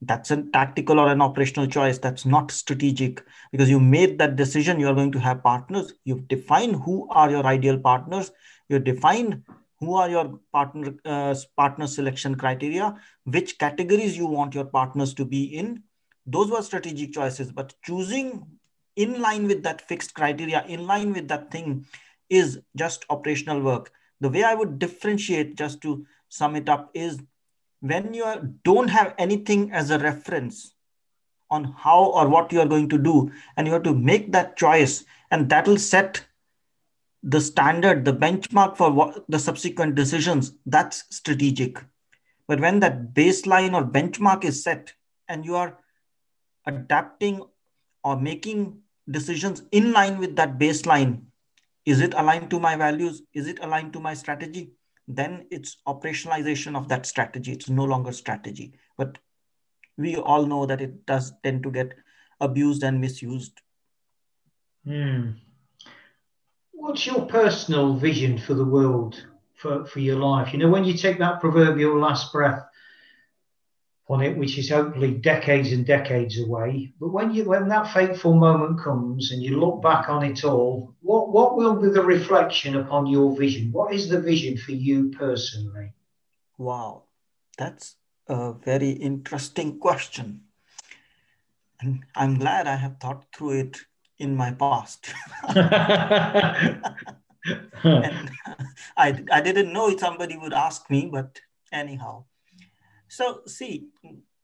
that's 0.00 0.30
a 0.30 0.42
tactical 0.52 1.00
or 1.00 1.08
an 1.08 1.20
operational 1.20 1.66
choice. 1.66 1.98
That's 1.98 2.24
not 2.24 2.50
strategic 2.50 3.24
because 3.50 3.68
you 3.68 3.80
made 3.80 4.18
that 4.18 4.36
decision. 4.36 4.78
You 4.78 4.88
are 4.88 4.94
going 4.94 5.12
to 5.12 5.20
have 5.20 5.42
partners. 5.42 5.92
You've 6.04 6.28
defined 6.28 6.76
who 6.76 7.08
are 7.10 7.30
your 7.30 7.44
ideal 7.44 7.78
partners. 7.78 8.30
You've 8.68 8.84
defined 8.84 9.42
who 9.80 9.94
are 9.94 10.08
your 10.08 10.38
partner 10.52 10.94
uh, 11.04 11.34
partner 11.56 11.86
selection 11.86 12.34
criteria, 12.36 12.96
which 13.24 13.58
categories 13.58 14.16
you 14.16 14.26
want 14.26 14.54
your 14.54 14.64
partners 14.64 15.14
to 15.14 15.24
be 15.24 15.44
in, 15.44 15.82
those 16.30 16.50
were 16.50 16.62
strategic 16.62 17.12
choices 17.12 17.50
but 17.50 17.74
choosing 17.84 18.46
in 18.96 19.20
line 19.20 19.46
with 19.46 19.62
that 19.62 19.80
fixed 19.88 20.14
criteria 20.14 20.64
in 20.66 20.86
line 20.86 21.12
with 21.12 21.28
that 21.28 21.50
thing 21.50 21.86
is 22.28 22.60
just 22.76 23.06
operational 23.08 23.60
work. 23.60 23.92
The 24.20 24.28
way 24.28 24.42
i 24.44 24.54
would 24.54 24.78
differentiate 24.78 25.56
just 25.56 25.80
to 25.82 26.04
sum 26.28 26.56
it 26.56 26.68
up 26.68 26.90
is 26.94 27.20
when 27.80 28.12
you 28.12 28.56
don't 28.64 28.88
have 28.88 29.14
anything 29.18 29.70
as 29.72 29.90
a 29.90 29.98
reference 29.98 30.74
on 31.50 31.64
how 31.64 32.04
or 32.04 32.28
what 32.28 32.52
you 32.52 32.60
are 32.60 32.66
going 32.66 32.88
to 32.88 32.98
do 32.98 33.30
and 33.56 33.66
you 33.66 33.72
have 33.72 33.84
to 33.84 33.94
make 33.94 34.32
that 34.32 34.56
choice 34.56 35.04
and 35.30 35.48
that 35.48 35.66
will 35.66 35.78
set 35.78 36.24
the 37.22 37.40
standard 37.40 38.04
the 38.04 38.12
benchmark 38.12 38.76
for 38.76 38.90
what 38.90 39.24
the 39.28 39.38
subsequent 39.38 39.94
decisions 39.94 40.52
that's 40.66 41.04
strategic. 41.10 41.78
But 42.46 42.60
when 42.60 42.80
that 42.80 43.14
baseline 43.14 43.74
or 43.74 43.84
benchmark 43.84 44.44
is 44.44 44.62
set 44.62 44.92
and 45.28 45.44
you 45.44 45.56
are 45.56 45.78
adapting 46.68 47.42
or 48.04 48.20
making 48.20 48.78
decisions 49.10 49.62
in 49.72 49.92
line 49.92 50.18
with 50.18 50.36
that 50.36 50.58
baseline. 50.58 51.22
Is 51.86 52.00
it 52.00 52.14
aligned 52.14 52.50
to 52.50 52.60
my 52.60 52.76
values? 52.76 53.22
Is 53.32 53.48
it 53.48 53.58
aligned 53.62 53.94
to 53.94 54.00
my 54.00 54.14
strategy? 54.14 54.72
Then 55.08 55.46
it's 55.50 55.78
operationalization 55.86 56.76
of 56.76 56.88
that 56.88 57.06
strategy. 57.06 57.52
It's 57.52 57.70
no 57.70 57.84
longer 57.84 58.12
strategy. 58.12 58.74
But 58.98 59.18
we 59.96 60.16
all 60.16 60.46
know 60.46 60.66
that 60.66 60.82
it 60.82 61.06
does 61.06 61.32
tend 61.42 61.62
to 61.62 61.70
get 61.70 61.94
abused 62.40 62.82
and 62.82 63.00
misused. 63.00 63.60
Hmm. 64.84 65.32
what's 66.72 67.04
your 67.04 67.26
personal 67.26 67.94
vision 67.96 68.38
for 68.38 68.54
the 68.54 68.64
world 68.64 69.26
for, 69.56 69.84
for 69.86 70.00
your 70.00 70.16
life? 70.16 70.52
You 70.52 70.60
know 70.60 70.70
when 70.70 70.84
you 70.84 70.94
take 70.94 71.18
that 71.18 71.40
proverbial 71.40 71.98
last 71.98 72.32
breath 72.32 72.67
on 74.08 74.22
it, 74.22 74.36
which 74.36 74.56
is 74.56 74.70
hopefully 74.70 75.12
decades 75.12 75.72
and 75.72 75.84
decades 75.84 76.40
away. 76.40 76.92
But 76.98 77.08
when 77.08 77.34
you 77.34 77.44
when 77.44 77.68
that 77.68 77.92
fateful 77.92 78.34
moment 78.34 78.80
comes 78.80 79.32
and 79.32 79.42
you 79.42 79.60
look 79.60 79.82
back 79.82 80.08
on 80.08 80.24
it 80.24 80.44
all, 80.44 80.94
what 81.02 81.30
what 81.30 81.56
will 81.56 81.76
be 81.76 81.88
the 81.90 82.02
reflection 82.02 82.76
upon 82.76 83.06
your 83.06 83.36
vision? 83.36 83.70
What 83.70 83.92
is 83.92 84.08
the 84.08 84.20
vision 84.20 84.56
for 84.56 84.72
you 84.72 85.10
personally? 85.10 85.92
Wow, 86.56 87.04
that's 87.58 87.96
a 88.26 88.52
very 88.52 88.90
interesting 88.90 89.78
question. 89.78 90.44
And 91.80 92.04
I'm 92.16 92.38
glad 92.38 92.66
I 92.66 92.76
have 92.76 92.98
thought 92.98 93.26
through 93.32 93.60
it 93.60 93.78
in 94.18 94.34
my 94.34 94.50
past. 94.52 95.14
and 95.48 96.82
I, 98.96 99.24
I 99.30 99.40
didn't 99.40 99.72
know 99.72 99.96
somebody 99.96 100.36
would 100.36 100.52
ask 100.52 100.90
me, 100.90 101.08
but 101.12 101.40
anyhow. 101.72 102.24
So, 103.08 103.40
see, 103.46 103.88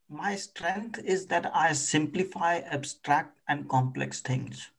my 0.09 0.37
strength 0.37 0.99
is 0.99 1.27
that 1.27 1.51
I 1.55 1.73
simplify 1.73 2.59
abstract 2.59 3.39
and 3.49 3.69
complex 3.69 4.21
things. 4.21 4.71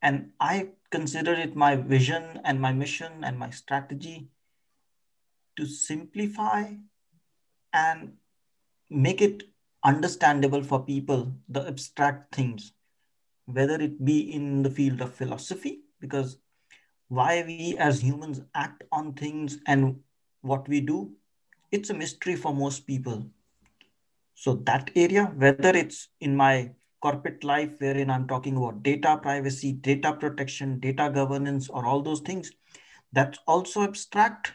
And 0.00 0.32
I 0.40 0.70
consider 0.90 1.32
it 1.32 1.56
my 1.56 1.76
vision 1.76 2.40
and 2.44 2.60
my 2.60 2.72
mission 2.72 3.24
and 3.24 3.38
my 3.38 3.50
strategy 3.50 4.28
to 5.56 5.66
simplify 5.66 6.72
and 7.72 8.14
make 8.90 9.20
it 9.20 9.44
understandable 9.82 10.62
for 10.62 10.84
people, 10.84 11.32
the 11.48 11.66
abstract 11.66 12.34
things, 12.34 12.72
whether 13.46 13.74
it 13.80 14.04
be 14.04 14.32
in 14.32 14.62
the 14.62 14.70
field 14.70 15.00
of 15.00 15.14
philosophy, 15.14 15.80
because 16.00 16.38
why 17.08 17.42
we 17.46 17.76
as 17.78 18.02
humans 18.02 18.40
act 18.54 18.84
on 18.90 19.12
things 19.12 19.58
and 19.66 20.00
what 20.40 20.68
we 20.68 20.80
do 20.80 21.12
it's 21.74 21.90
a 21.90 21.94
mystery 21.94 22.36
for 22.36 22.54
most 22.54 22.86
people. 22.86 23.26
So 24.34 24.54
that 24.66 24.90
area, 24.94 25.24
whether 25.36 25.70
it's 25.70 26.08
in 26.20 26.36
my 26.36 26.70
corporate 27.00 27.42
life, 27.42 27.74
wherein 27.78 28.10
I'm 28.10 28.28
talking 28.28 28.56
about 28.56 28.82
data 28.84 29.18
privacy, 29.20 29.72
data 29.72 30.12
protection, 30.12 30.78
data 30.78 31.10
governance, 31.12 31.68
or 31.68 31.84
all 31.84 32.00
those 32.00 32.20
things, 32.20 32.52
that's 33.12 33.38
also 33.46 33.82
abstract. 33.82 34.52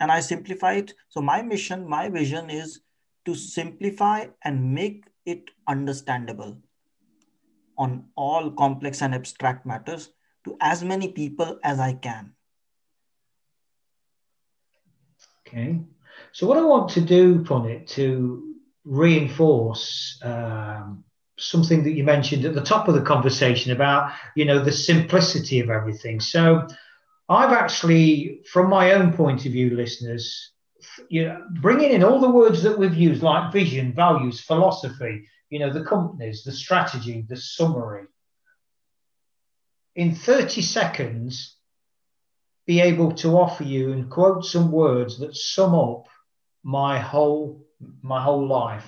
And 0.00 0.12
I 0.12 0.20
simplify 0.20 0.74
it. 0.74 0.94
So 1.08 1.20
my 1.20 1.42
mission, 1.42 1.88
my 1.88 2.08
vision 2.08 2.50
is 2.50 2.80
to 3.24 3.34
simplify 3.34 4.26
and 4.42 4.72
make 4.72 5.04
it 5.26 5.50
understandable 5.66 6.56
on 7.76 8.04
all 8.16 8.50
complex 8.52 9.02
and 9.02 9.14
abstract 9.14 9.66
matters 9.66 10.10
to 10.44 10.56
as 10.60 10.84
many 10.84 11.12
people 11.12 11.58
as 11.64 11.80
I 11.80 11.94
can. 11.94 12.32
Okay. 15.46 15.80
So 16.32 16.46
what 16.46 16.58
I 16.58 16.62
want 16.62 16.90
to 16.90 17.00
do, 17.00 17.42
Punit, 17.42 17.88
to 17.88 18.54
reinforce 18.84 20.18
um, 20.22 21.04
something 21.38 21.84
that 21.84 21.92
you 21.92 22.04
mentioned 22.04 22.44
at 22.44 22.54
the 22.54 22.62
top 22.62 22.88
of 22.88 22.94
the 22.94 23.02
conversation 23.02 23.72
about, 23.72 24.12
you 24.34 24.44
know, 24.44 24.62
the 24.62 24.72
simplicity 24.72 25.60
of 25.60 25.70
everything. 25.70 26.20
So 26.20 26.66
I've 27.28 27.52
actually, 27.52 28.40
from 28.50 28.70
my 28.70 28.92
own 28.92 29.12
point 29.12 29.46
of 29.46 29.52
view, 29.52 29.70
listeners, 29.70 30.52
you 31.08 31.26
know, 31.26 31.44
bringing 31.60 31.92
in 31.92 32.04
all 32.04 32.20
the 32.20 32.30
words 32.30 32.62
that 32.62 32.78
we've 32.78 32.94
used, 32.94 33.22
like 33.22 33.52
vision, 33.52 33.92
values, 33.92 34.40
philosophy, 34.40 35.26
you 35.50 35.58
know, 35.58 35.72
the 35.72 35.84
companies, 35.84 36.44
the 36.44 36.52
strategy, 36.52 37.24
the 37.28 37.36
summary. 37.36 38.06
In 39.96 40.14
30 40.14 40.62
seconds, 40.62 41.56
be 42.66 42.80
able 42.80 43.12
to 43.12 43.30
offer 43.30 43.64
you 43.64 43.92
and 43.92 44.10
quote 44.10 44.44
some 44.44 44.70
words 44.70 45.18
that 45.18 45.34
sum 45.34 45.74
up 45.74 46.06
my 46.68 46.98
whole 46.98 47.64
my 48.02 48.22
whole 48.22 48.46
life, 48.46 48.84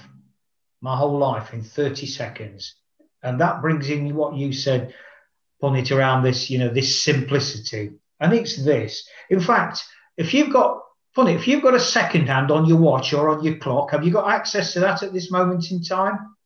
my 0.82 0.94
whole 0.94 1.16
life 1.16 1.54
in 1.54 1.62
30 1.62 2.04
seconds. 2.04 2.74
And 3.22 3.40
that 3.40 3.62
brings 3.62 3.88
in 3.88 4.14
what 4.14 4.34
you 4.36 4.52
said, 4.52 4.92
Punit, 5.62 5.90
around 5.90 6.22
this, 6.22 6.50
you 6.50 6.58
know, 6.58 6.68
this 6.68 7.02
simplicity. 7.02 7.92
And 8.18 8.34
it's 8.34 8.62
this. 8.62 9.08
In 9.30 9.40
fact, 9.40 9.82
if 10.18 10.34
you've 10.34 10.52
got 10.52 10.82
funny, 11.14 11.32
if 11.32 11.48
you've 11.48 11.62
got 11.62 11.74
a 11.74 11.80
second 11.80 12.26
hand 12.26 12.50
on 12.50 12.66
your 12.66 12.76
watch 12.76 13.14
or 13.14 13.30
on 13.30 13.42
your 13.42 13.56
clock, 13.56 13.92
have 13.92 14.04
you 14.04 14.12
got 14.12 14.30
access 14.30 14.74
to 14.74 14.80
that 14.80 15.02
at 15.02 15.14
this 15.14 15.30
moment 15.30 15.70
in 15.70 15.82
time? 15.82 16.36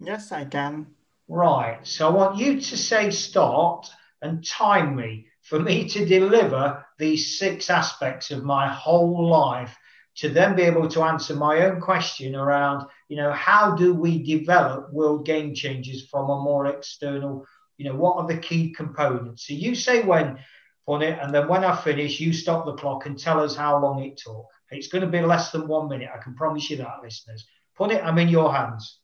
Yes, 0.00 0.32
I 0.32 0.46
can. 0.46 0.86
Right. 1.28 1.86
So 1.86 2.08
I 2.08 2.12
want 2.12 2.38
you 2.38 2.60
to 2.62 2.76
say 2.78 3.10
start 3.10 3.90
and 4.22 4.42
time 4.42 4.96
me 4.96 5.26
for 5.42 5.60
me 5.60 5.86
to 5.90 6.06
deliver 6.06 6.86
these 6.98 7.38
six 7.38 7.68
aspects 7.68 8.30
of 8.30 8.42
my 8.42 8.68
whole 8.68 9.28
life 9.28 9.76
to 10.18 10.28
then 10.28 10.56
be 10.56 10.62
able 10.62 10.88
to 10.88 11.02
answer 11.02 11.34
my 11.34 11.64
own 11.64 11.80
question 11.80 12.34
around, 12.34 12.86
you 13.08 13.16
know, 13.16 13.32
how 13.32 13.76
do 13.76 13.94
we 13.94 14.22
develop 14.22 14.92
world 14.92 15.24
game 15.24 15.54
changers 15.54 16.06
from 16.08 16.28
a 16.28 16.42
more 16.42 16.66
external, 16.66 17.46
you 17.76 17.84
know, 17.88 17.94
what 17.96 18.16
are 18.16 18.26
the 18.26 18.36
key 18.36 18.72
components? 18.72 19.46
So 19.46 19.54
you 19.54 19.74
say 19.74 20.02
when 20.02 20.38
on 20.86 21.02
it, 21.02 21.18
and 21.22 21.32
then 21.32 21.46
when 21.46 21.64
I 21.64 21.76
finish, 21.76 22.18
you 22.18 22.32
stop 22.32 22.64
the 22.64 22.72
clock 22.74 23.06
and 23.06 23.18
tell 23.18 23.40
us 23.40 23.54
how 23.54 23.80
long 23.80 24.02
it 24.02 24.16
took. 24.16 24.46
It's 24.70 24.88
going 24.88 25.04
to 25.04 25.10
be 25.10 25.20
less 25.20 25.52
than 25.52 25.68
one 25.68 25.88
minute. 25.88 26.08
I 26.12 26.18
can 26.22 26.34
promise 26.34 26.68
you 26.70 26.78
that, 26.78 27.02
listeners. 27.02 27.46
Put 27.76 27.92
it, 27.92 28.02
I'm 28.02 28.18
in 28.18 28.28
your 28.28 28.52
hands. 28.52 28.98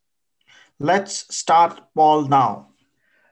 Let's 0.79 1.33
start, 1.33 1.79
Paul, 1.95 2.27
now. 2.27 2.69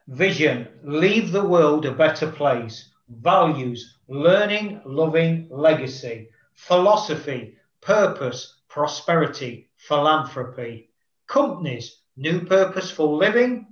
Vision, 0.08 0.68
leave 0.82 1.32
the 1.32 1.44
world 1.44 1.84
a 1.84 1.92
better 1.92 2.30
place 2.30 2.88
values, 3.08 3.98
learning, 4.08 4.80
loving, 4.86 5.46
legacy, 5.50 6.28
philosophy, 6.54 7.53
purpose, 7.84 8.62
prosperity, 8.68 9.70
philanthropy, 9.76 10.90
companies, 11.28 12.00
new 12.16 12.40
purposeful 12.40 13.16
living, 13.16 13.66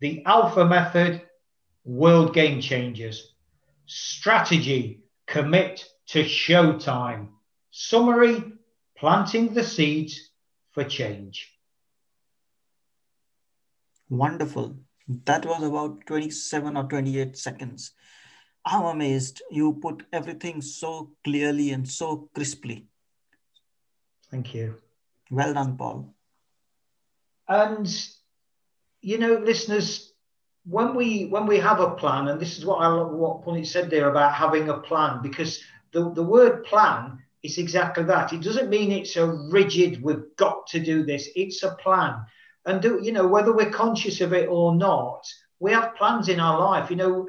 the 0.00 0.24
alpha 0.24 0.64
method, 0.64 1.22
world 1.84 2.34
game 2.34 2.60
changers, 2.60 3.34
strategy, 3.86 5.02
commit 5.26 5.84
to 6.06 6.24
showtime, 6.24 7.28
summary, 7.70 8.52
planting 8.96 9.52
the 9.52 9.62
seeds 9.62 10.30
for 10.72 10.84
change. 10.84 11.52
Wonderful. 14.08 14.76
That 15.24 15.44
was 15.44 15.62
about 15.62 16.06
27 16.06 16.76
or 16.76 16.84
28 16.84 17.36
seconds. 17.36 17.92
I'm 18.64 18.84
amazed 18.84 19.42
you 19.50 19.74
put 19.74 20.04
everything 20.12 20.60
so 20.62 21.12
clearly 21.24 21.70
and 21.70 21.88
so 21.88 22.28
crisply. 22.34 22.86
Thank 24.30 24.54
you. 24.54 24.76
Well 25.30 25.54
done, 25.54 25.76
Paul. 25.76 26.14
And 27.48 27.88
you 29.00 29.18
know, 29.18 29.34
listeners, 29.34 30.12
when 30.64 30.94
we 30.94 31.26
when 31.26 31.46
we 31.46 31.58
have 31.58 31.80
a 31.80 31.92
plan, 31.92 32.28
and 32.28 32.40
this 32.40 32.58
is 32.58 32.66
what 32.66 32.82
I 32.82 32.88
what 33.02 33.42
Punit 33.42 33.66
said 33.66 33.90
there 33.90 34.10
about 34.10 34.34
having 34.34 34.68
a 34.68 34.78
plan, 34.78 35.22
because 35.22 35.60
the, 35.92 36.12
the 36.12 36.22
word 36.22 36.64
plan 36.64 37.18
is 37.42 37.58
exactly 37.58 38.04
that. 38.04 38.32
It 38.32 38.42
doesn't 38.42 38.68
mean 38.68 38.92
it's 38.92 39.16
a 39.16 39.26
rigid, 39.26 40.02
we've 40.02 40.36
got 40.36 40.66
to 40.68 40.80
do 40.80 41.04
this. 41.04 41.28
It's 41.36 41.62
a 41.62 41.74
plan. 41.76 42.16
And 42.66 42.82
do 42.82 43.00
you 43.02 43.12
know, 43.12 43.26
whether 43.26 43.54
we're 43.54 43.70
conscious 43.70 44.20
of 44.20 44.32
it 44.32 44.48
or 44.48 44.74
not, 44.74 45.24
we 45.58 45.72
have 45.72 45.96
plans 45.96 46.28
in 46.28 46.40
our 46.40 46.58
life. 46.58 46.90
You 46.90 46.96
know, 46.96 47.28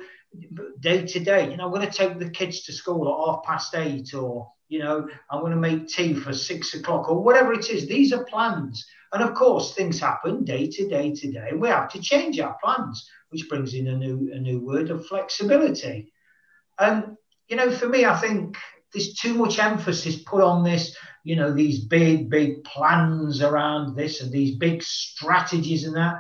day 0.80 1.06
to 1.06 1.20
day. 1.20 1.50
You 1.50 1.58
know, 1.58 1.66
I'm 1.66 1.74
going 1.74 1.90
to 1.90 1.98
take 1.98 2.20
the 2.20 2.30
kids 2.30 2.64
to 2.64 2.74
school 2.74 3.08
at 3.08 3.26
half 3.26 3.44
past 3.44 3.76
eight, 3.76 4.14
or 4.14 4.52
you 4.69 4.79
know, 4.79 5.10
I'm 5.29 5.41
going 5.41 5.51
to 5.51 5.58
make 5.58 5.88
tea 5.88 6.13
for 6.13 6.32
six 6.34 6.73
o'clock, 6.73 7.10
or 7.10 7.21
whatever 7.21 7.53
it 7.53 7.69
is. 7.69 7.88
These 7.88 8.13
are 8.13 8.23
plans, 8.23 8.86
and 9.12 9.21
of 9.21 9.34
course, 9.34 9.73
things 9.73 9.99
happen 9.99 10.45
day 10.45 10.67
to 10.67 10.88
day 10.88 11.13
to 11.13 11.32
day. 11.32 11.51
We 11.53 11.67
have 11.67 11.89
to 11.91 12.01
change 12.01 12.39
our 12.39 12.58
plans, 12.63 13.10
which 13.29 13.49
brings 13.49 13.73
in 13.73 13.88
a 13.88 13.97
new 13.97 14.32
a 14.34 14.39
new 14.39 14.60
word 14.60 14.89
of 14.89 15.05
flexibility. 15.05 16.13
And 16.77 17.17
you 17.47 17.58
know, 17.58 17.71
for 17.71 17.89
me, 17.89 18.05
I 18.05 18.15
think 18.15 18.58
there's 18.93 19.13
too 19.15 19.34
much 19.34 19.60
emphasis 19.60 20.21
put 20.23 20.41
on 20.41 20.63
this. 20.63 20.95
You 21.23 21.36
know, 21.36 21.51
these 21.51 21.79
big 21.86 22.29
big 22.29 22.63
plans 22.63 23.41
around 23.41 23.95
this 23.95 24.21
and 24.21 24.32
these 24.32 24.55
big 24.55 24.82
strategies 24.84 25.84
and 25.84 25.95
that 25.95 26.19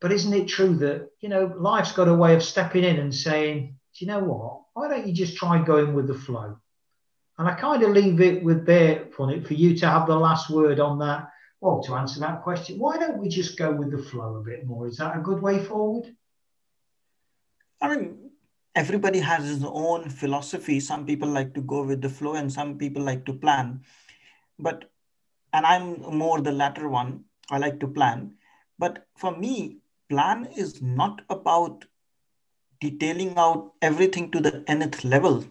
but 0.00 0.12
isn't 0.12 0.34
it 0.34 0.48
true 0.48 0.76
that, 0.76 1.08
you 1.20 1.28
know, 1.28 1.52
life's 1.56 1.92
got 1.92 2.08
a 2.08 2.14
way 2.14 2.34
of 2.34 2.42
stepping 2.42 2.84
in 2.84 2.98
and 2.98 3.14
saying, 3.14 3.76
do 3.98 4.04
you 4.04 4.06
know 4.06 4.20
what? 4.20 4.62
Why 4.74 4.88
don't 4.88 5.06
you 5.06 5.14
just 5.14 5.36
try 5.36 5.62
going 5.62 5.94
with 5.94 6.06
the 6.06 6.14
flow? 6.14 6.58
And 7.38 7.48
I 7.48 7.54
kind 7.54 7.82
of 7.82 7.90
leave 7.90 8.20
it 8.20 8.42
with 8.42 8.64
there 8.64 9.06
for 9.14 9.30
it 9.30 9.46
for 9.46 9.54
you 9.54 9.76
to 9.76 9.86
have 9.86 10.06
the 10.06 10.16
last 10.16 10.48
word 10.50 10.80
on 10.80 10.98
that. 11.00 11.28
Well, 11.60 11.82
to 11.82 11.94
answer 11.94 12.20
that 12.20 12.42
question, 12.42 12.78
why 12.78 12.98
don't 12.98 13.18
we 13.18 13.28
just 13.28 13.58
go 13.58 13.72
with 13.72 13.90
the 13.90 14.02
flow 14.02 14.36
a 14.36 14.42
bit 14.42 14.66
more? 14.66 14.86
Is 14.86 14.98
that 14.98 15.16
a 15.16 15.20
good 15.20 15.42
way 15.42 15.62
forward? 15.62 16.14
I 17.80 17.94
mean, 17.94 18.30
everybody 18.74 19.20
has 19.20 19.44
his 19.44 19.64
own 19.64 20.08
philosophy. 20.08 20.80
Some 20.80 21.04
people 21.06 21.28
like 21.28 21.54
to 21.54 21.60
go 21.60 21.82
with 21.82 22.00
the 22.00 22.08
flow, 22.08 22.34
and 22.34 22.52
some 22.52 22.78
people 22.78 23.02
like 23.02 23.24
to 23.26 23.32
plan. 23.32 23.82
But, 24.58 24.90
and 25.52 25.66
I'm 25.66 26.00
more 26.00 26.40
the 26.40 26.52
latter 26.52 26.88
one. 26.88 27.24
I 27.50 27.58
like 27.58 27.80
to 27.80 27.88
plan. 27.88 28.34
But 28.78 29.06
for 29.16 29.36
me, 29.36 29.78
plan 30.08 30.48
is 30.56 30.80
not 30.82 31.22
about 31.30 31.84
detailing 32.80 33.36
out 33.36 33.72
everything 33.80 34.30
to 34.30 34.40
the 34.40 34.64
nth 34.68 35.04
level, 35.04 35.44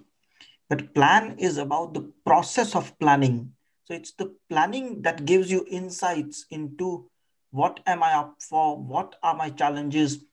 but 0.70 0.94
plan 0.94 1.38
is 1.38 1.58
about 1.58 1.94
the 1.94 2.12
process 2.26 2.76
of 2.76 2.98
planning. 3.00 3.52
So 3.84 3.94
it's 3.94 4.14
the 4.14 4.36
planning 4.50 5.02
that 5.04 5.26
gives 5.26 5.52
you 5.52 5.66
insights 5.70 6.46
into 6.50 7.10
what 7.52 7.80
am 7.86 8.04
I 8.04 8.14
up 8.14 8.36
for, 8.42 8.78
what 8.78 9.16
are 9.22 9.36
my 9.36 9.50
challenges, 9.50 10.26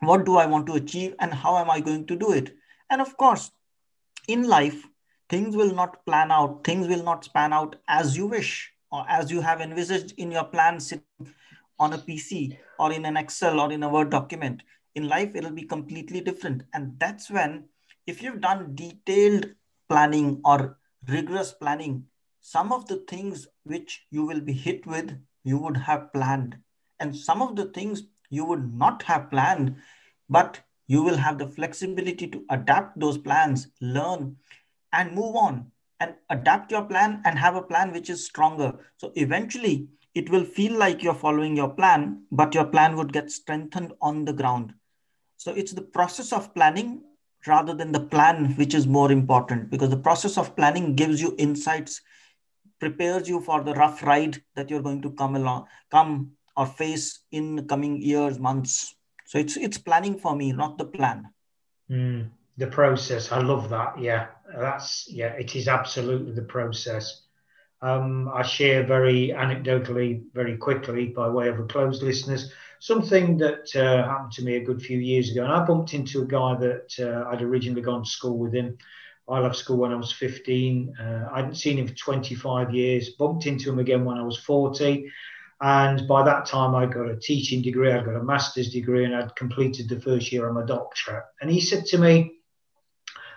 what 0.00 0.26
do 0.26 0.36
I 0.36 0.46
want 0.46 0.66
to 0.66 0.74
achieve, 0.74 1.14
and 1.20 1.32
how 1.32 1.56
am 1.58 1.70
I 1.70 1.80
going 1.80 2.06
to 2.06 2.16
do 2.16 2.32
it. 2.32 2.54
And 2.90 3.00
of 3.00 3.16
course, 3.16 3.52
in 4.26 4.42
life, 4.42 4.84
things 5.28 5.56
will 5.56 5.74
not 5.74 6.04
plan 6.04 6.32
out, 6.32 6.64
things 6.64 6.88
will 6.88 7.04
not 7.04 7.24
span 7.24 7.52
out 7.52 7.76
as 7.86 8.16
you 8.16 8.26
wish 8.26 8.72
or 8.90 9.04
as 9.08 9.30
you 9.30 9.40
have 9.40 9.60
envisaged 9.60 10.14
in 10.18 10.32
your 10.32 10.44
plan 10.44 10.80
on 11.78 11.92
a 11.92 11.98
PC 11.98 12.58
or 12.78 12.92
in 12.92 13.06
an 13.06 13.16
Excel 13.16 13.60
or 13.60 13.72
in 13.72 13.84
a 13.84 13.88
Word 13.88 14.10
document. 14.10 14.62
In 14.96 15.08
life, 15.08 15.30
it'll 15.34 15.52
be 15.52 15.62
completely 15.62 16.20
different. 16.20 16.64
And 16.74 16.98
that's 16.98 17.30
when, 17.30 17.64
if 18.06 18.20
you've 18.20 18.40
done 18.40 18.74
detailed 18.74 19.46
planning 19.90 20.40
or 20.44 20.78
rigorous 21.08 21.52
planning, 21.52 22.04
some 22.40 22.72
of 22.72 22.86
the 22.86 22.96
things 23.08 23.48
which 23.64 24.06
you 24.10 24.24
will 24.24 24.40
be 24.40 24.52
hit 24.52 24.86
with, 24.86 25.18
you 25.44 25.58
would 25.58 25.76
have 25.76 26.12
planned. 26.12 26.56
And 27.00 27.14
some 27.14 27.42
of 27.42 27.56
the 27.56 27.66
things 27.66 28.04
you 28.30 28.44
would 28.44 28.72
not 28.72 29.02
have 29.02 29.30
planned, 29.30 29.76
but 30.28 30.60
you 30.86 31.02
will 31.02 31.16
have 31.16 31.38
the 31.38 31.48
flexibility 31.48 32.26
to 32.28 32.44
adapt 32.50 32.98
those 32.98 33.18
plans, 33.18 33.68
learn, 33.80 34.36
and 34.92 35.12
move 35.14 35.36
on 35.36 35.70
and 36.00 36.14
adapt 36.30 36.70
your 36.70 36.84
plan 36.84 37.20
and 37.24 37.38
have 37.38 37.56
a 37.56 37.62
plan 37.62 37.92
which 37.92 38.10
is 38.10 38.24
stronger. 38.24 38.72
So 38.96 39.12
eventually, 39.16 39.88
it 40.14 40.30
will 40.30 40.44
feel 40.44 40.76
like 40.78 41.02
you're 41.02 41.14
following 41.14 41.56
your 41.56 41.70
plan, 41.70 42.24
but 42.32 42.54
your 42.54 42.64
plan 42.64 42.96
would 42.96 43.12
get 43.12 43.30
strengthened 43.30 43.92
on 44.00 44.24
the 44.24 44.32
ground. 44.32 44.72
So 45.36 45.52
it's 45.52 45.72
the 45.72 45.82
process 45.82 46.32
of 46.32 46.54
planning 46.54 47.02
rather 47.46 47.74
than 47.74 47.92
the 47.92 48.00
plan 48.00 48.54
which 48.56 48.74
is 48.74 48.86
more 48.86 49.10
important 49.10 49.70
because 49.70 49.90
the 49.90 49.96
process 49.96 50.36
of 50.36 50.54
planning 50.56 50.94
gives 50.94 51.20
you 51.20 51.34
insights, 51.38 52.00
prepares 52.78 53.28
you 53.28 53.40
for 53.40 53.62
the 53.62 53.74
rough 53.74 54.02
ride 54.02 54.42
that 54.54 54.70
you're 54.70 54.82
going 54.82 55.02
to 55.02 55.10
come 55.12 55.36
along, 55.36 55.66
come 55.90 56.32
or 56.56 56.66
face 56.66 57.20
in 57.32 57.66
coming 57.66 58.00
years, 58.00 58.38
months. 58.38 58.94
So 59.26 59.38
it's 59.38 59.56
it's 59.56 59.78
planning 59.78 60.18
for 60.18 60.34
me, 60.34 60.52
not 60.52 60.76
the 60.76 60.84
plan. 60.84 61.30
Mm, 61.90 62.30
the 62.56 62.66
process. 62.66 63.32
I 63.32 63.40
love 63.40 63.68
that. 63.70 63.98
Yeah, 63.98 64.26
that's 64.58 65.08
yeah. 65.08 65.32
It 65.34 65.54
is 65.56 65.68
absolutely 65.68 66.32
the 66.32 66.42
process. 66.42 67.22
Um, 67.82 68.30
I 68.34 68.42
share 68.42 68.84
very 68.86 69.28
anecdotally, 69.28 70.22
very 70.34 70.56
quickly, 70.56 71.06
by 71.06 71.28
way 71.28 71.48
of 71.48 71.58
a 71.58 71.64
closed 71.64 72.02
listeners, 72.02 72.52
something 72.78 73.38
that 73.38 73.74
uh, 73.74 74.06
happened 74.06 74.32
to 74.32 74.44
me 74.44 74.56
a 74.56 74.64
good 74.64 74.82
few 74.82 74.98
years 74.98 75.30
ago. 75.30 75.44
And 75.44 75.52
I 75.52 75.64
bumped 75.64 75.94
into 75.94 76.22
a 76.22 76.26
guy 76.26 76.56
that 76.56 76.94
uh, 76.98 77.28
I'd 77.30 77.42
originally 77.42 77.82
gone 77.82 78.04
to 78.04 78.10
school 78.10 78.36
with 78.36 78.52
him. 78.52 78.76
I 79.28 79.38
left 79.38 79.56
school 79.56 79.76
when 79.76 79.92
I 79.92 79.96
was 79.96 80.12
15. 80.12 80.94
Uh, 81.00 81.28
I 81.32 81.36
hadn't 81.36 81.54
seen 81.54 81.78
him 81.78 81.86
for 81.86 81.94
25 81.94 82.74
years. 82.74 83.10
Bumped 83.10 83.46
into 83.46 83.70
him 83.70 83.78
again 83.78 84.04
when 84.04 84.18
I 84.18 84.22
was 84.22 84.38
40. 84.38 85.10
And 85.62 86.08
by 86.08 86.24
that 86.24 86.46
time, 86.46 86.74
I 86.74 86.86
got 86.86 87.10
a 87.10 87.16
teaching 87.16 87.60
degree, 87.62 87.92
I'd 87.92 88.06
got 88.06 88.16
a 88.16 88.24
master's 88.24 88.70
degree, 88.70 89.04
and 89.04 89.14
I'd 89.14 89.36
completed 89.36 89.88
the 89.88 90.00
first 90.00 90.32
year 90.32 90.48
of 90.48 90.54
my 90.54 90.64
doctorate. 90.64 91.24
And 91.40 91.50
he 91.50 91.60
said 91.60 91.84
to 91.86 91.98
me, 91.98 92.39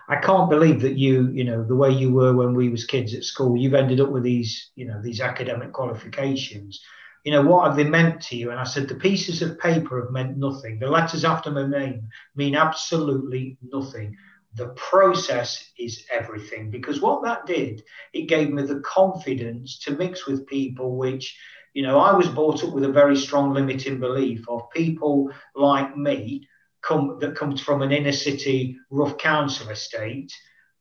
I 0.09 0.17
can't 0.17 0.49
believe 0.49 0.81
that 0.81 0.97
you, 0.97 1.29
you 1.31 1.43
know, 1.45 1.63
the 1.63 1.75
way 1.75 1.91
you 1.91 2.11
were 2.11 2.35
when 2.35 2.53
we 2.53 2.69
was 2.69 2.85
kids 2.85 3.13
at 3.13 3.23
school, 3.23 3.57
you've 3.57 3.73
ended 3.73 4.01
up 4.01 4.09
with 4.09 4.23
these, 4.23 4.71
you 4.75 4.85
know, 4.85 5.01
these 5.01 5.21
academic 5.21 5.71
qualifications. 5.71 6.81
You 7.23 7.31
know, 7.31 7.41
what 7.41 7.65
have 7.67 7.77
they 7.77 7.85
meant 7.85 8.21
to 8.23 8.35
you? 8.35 8.51
And 8.51 8.59
I 8.59 8.65
said, 8.65 8.89
the 8.89 8.95
pieces 8.95 9.41
of 9.41 9.59
paper 9.59 10.01
have 10.01 10.11
meant 10.11 10.37
nothing. 10.37 10.77
The 10.79 10.87
letters 10.87 11.23
after 11.23 11.51
my 11.51 11.65
name 11.67 12.09
mean 12.35 12.55
absolutely 12.55 13.57
nothing. 13.61 14.17
the 14.55 14.69
process 14.69 15.71
is 15.79 16.05
everything 16.11 16.69
because 16.69 17.01
what 17.01 17.23
that 17.23 17.45
did, 17.45 17.83
it 18.13 18.27
gave 18.27 18.51
me 18.51 18.63
the 18.63 18.81
confidence 18.81 19.79
to 19.79 19.95
mix 19.95 20.27
with 20.27 20.45
people 20.47 20.95
which, 20.95 21.37
you 21.73 21.81
know, 21.81 21.99
I 21.99 22.15
was 22.15 22.27
brought 22.27 22.63
up 22.63 22.71
with 22.71 22.83
a 22.83 22.91
very 22.91 23.15
strong 23.15 23.53
limiting 23.53 23.99
belief 23.99 24.47
of 24.47 24.69
people 24.69 25.31
like 25.55 25.97
me 25.97 26.47
come 26.83 27.17
that 27.19 27.35
comes 27.35 27.61
from 27.61 27.81
an 27.81 27.91
inner 27.91 28.11
city 28.11 28.77
rough 28.89 29.17
council 29.17 29.69
estate. 29.69 30.31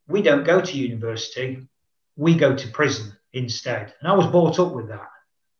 We 0.07 0.21
don't 0.21 0.43
go 0.43 0.61
to 0.61 0.77
university, 0.77 1.67
we 2.15 2.35
go 2.35 2.55
to 2.55 2.67
prison 2.69 3.13
instead. 3.31 3.93
And 3.99 4.11
I 4.11 4.15
was 4.15 4.27
brought 4.27 4.59
up 4.59 4.73
with 4.73 4.89
that 4.89 5.09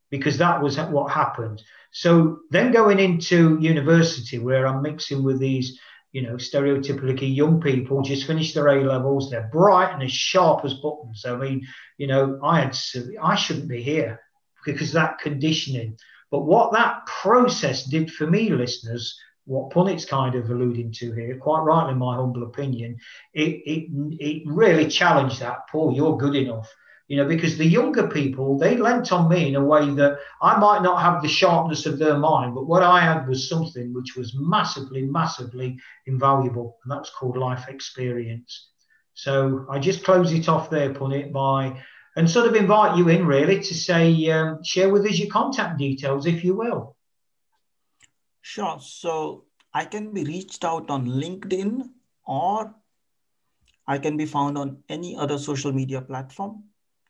because 0.09 0.37
that 0.37 0.61
was 0.61 0.77
what 0.77 1.11
happened. 1.11 1.61
So 1.91 2.39
then 2.49 2.71
going 2.71 2.99
into 2.99 3.57
university 3.59 4.37
where 4.39 4.67
I'm 4.67 4.81
mixing 4.81 5.23
with 5.23 5.39
these 5.39 5.79
you 6.13 6.21
know, 6.21 6.35
stereotypically 6.35 7.35
young 7.35 7.59
people 7.59 8.03
just 8.03 8.27
finished 8.27 8.53
their 8.53 8.67
A 8.67 8.83
levels. 8.85 9.29
They're 9.29 9.49
bright 9.51 9.93
and 9.93 10.03
as 10.03 10.11
sharp 10.11 10.63
as 10.63 10.75
buttons. 10.75 11.25
I 11.25 11.35
mean, 11.35 11.67
you 11.97 12.05
know, 12.05 12.39
I 12.41 12.61
had 12.61 12.77
I 13.21 13.35
shouldn't 13.35 13.67
be 13.67 13.81
here 13.81 14.21
because 14.63 14.93
that 14.93 15.17
conditioning. 15.17 15.97
But 16.29 16.41
what 16.41 16.71
that 16.73 17.05
process 17.07 17.83
did 17.83 18.11
for 18.11 18.27
me, 18.27 18.49
listeners, 18.51 19.19
what 19.45 19.71
Punit's 19.71 20.05
kind 20.05 20.35
of 20.35 20.49
alluding 20.49 20.91
to 20.93 21.11
here, 21.13 21.37
quite 21.37 21.61
rightly, 21.61 21.93
in 21.93 21.99
my 21.99 22.15
humble 22.15 22.43
opinion, 22.43 22.97
it 23.33 23.61
it 23.65 23.89
it 24.19 24.43
really 24.45 24.87
challenged 24.87 25.39
that. 25.41 25.67
Paul, 25.71 25.93
you're 25.93 26.17
good 26.17 26.35
enough 26.35 26.73
you 27.07 27.17
know, 27.17 27.27
because 27.27 27.57
the 27.57 27.65
younger 27.65 28.07
people, 28.07 28.57
they 28.57 28.77
lent 28.77 29.11
on 29.11 29.29
me 29.29 29.49
in 29.49 29.55
a 29.55 29.63
way 29.63 29.89
that 29.89 30.19
I 30.41 30.57
might 30.57 30.81
not 30.81 31.01
have 31.01 31.21
the 31.21 31.27
sharpness 31.27 31.85
of 31.85 31.99
their 31.99 32.17
mind, 32.17 32.55
but 32.55 32.65
what 32.65 32.81
I 32.81 33.01
had 33.01 33.27
was 33.27 33.49
something 33.49 33.93
which 33.93 34.15
was 34.15 34.33
massively, 34.35 35.03
massively 35.03 35.77
invaluable, 36.05 36.77
and 36.83 36.91
that 36.91 36.99
was 36.99 37.11
called 37.11 37.37
life 37.37 37.67
experience. 37.67 38.69
So 39.15 39.67
I 39.69 39.79
just 39.79 40.03
close 40.03 40.31
it 40.31 40.47
off 40.47 40.69
there, 40.69 40.93
Punit, 40.93 41.31
by 41.31 41.83
and 42.15 42.29
sort 42.29 42.47
of 42.47 42.55
invite 42.55 42.97
you 42.97 43.09
in 43.09 43.25
really 43.25 43.59
to 43.59 43.73
say, 43.75 44.29
um, 44.29 44.63
share 44.63 44.89
with 44.89 45.05
us 45.05 45.17
your 45.17 45.29
contact 45.29 45.77
details, 45.77 46.25
if 46.25 46.43
you 46.43 46.55
will. 46.55 46.92
Sure. 48.43 48.77
So 48.79 49.45
I 49.73 49.85
can 49.85 50.13
be 50.13 50.23
reached 50.23 50.63
out 50.63 50.91
on 50.91 51.07
LinkedIn 51.07 51.89
or 52.25 52.75
I 53.87 53.97
can 53.97 54.17
be 54.17 54.27
found 54.27 54.57
on 54.57 54.83
any 54.87 55.15
other 55.15 55.39
social 55.39 55.73
media 55.73 56.01
platform 56.01 56.63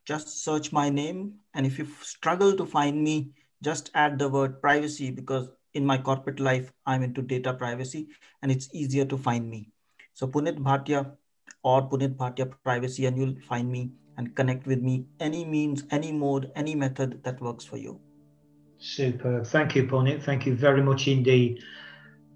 just 0.06 0.44
search 0.44 0.72
my 0.72 0.90
name. 0.90 1.36
And 1.54 1.66
if 1.66 1.80
you 1.80 1.88
struggle 2.02 2.56
to 2.58 2.66
find 2.66 3.04
me, 3.04 3.32
just 3.62 3.92
add 3.94 4.20
the 4.20 4.30
word 4.30 4.62
privacy 4.62 5.12
because 5.12 5.50
in 5.74 5.86
my 5.86 5.98
corporate 5.98 6.40
life, 6.40 6.72
I'm 6.86 7.04
into 7.04 7.22
data 7.22 7.54
privacy 7.54 8.10
and 8.42 8.52
it's 8.52 8.70
easier 8.74 9.06
to 9.06 9.18
find 9.18 9.50
me. 9.50 9.70
So 10.14 10.28
Punit 10.28 10.58
Bhatia 10.58 11.12
or 11.64 11.90
Punit 11.90 12.16
Bhatia 12.18 12.54
privacy, 12.64 13.06
and 13.06 13.18
you'll 13.18 13.40
find 13.48 13.72
me 13.72 13.92
and 14.18 14.36
connect 14.36 14.68
with 14.68 14.82
me 14.82 15.06
any 15.20 15.46
means, 15.46 15.86
any 15.90 16.12
mode, 16.12 16.52
any 16.56 16.76
method 16.76 17.24
that 17.24 17.42
works 17.42 17.64
for 17.64 17.78
you. 17.78 18.00
Super. 18.84 19.46
Thank 19.46 19.76
you, 19.76 19.88
Punit. 19.88 20.22
Thank 20.22 20.46
you 20.46 20.56
very 20.56 20.84
much 20.84 21.08
indeed. 21.08 21.64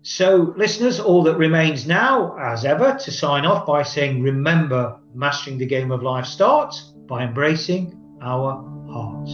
So, 0.02 0.54
listeners, 0.56 0.98
all 0.98 1.22
that 1.24 1.36
remains 1.38 1.86
now, 1.86 2.38
as 2.38 2.64
ever, 2.64 2.98
to 3.04 3.12
sign 3.12 3.46
off 3.46 3.66
by 3.66 3.84
saying, 3.84 4.24
remember, 4.24 4.98
mastering 5.14 5.58
the 5.58 5.66
game 5.66 5.92
of 5.92 6.02
life 6.04 6.26
starts 6.26 6.80
by 7.06 7.26
embracing 7.26 8.00
our 8.22 8.64
hearts. 8.90 9.34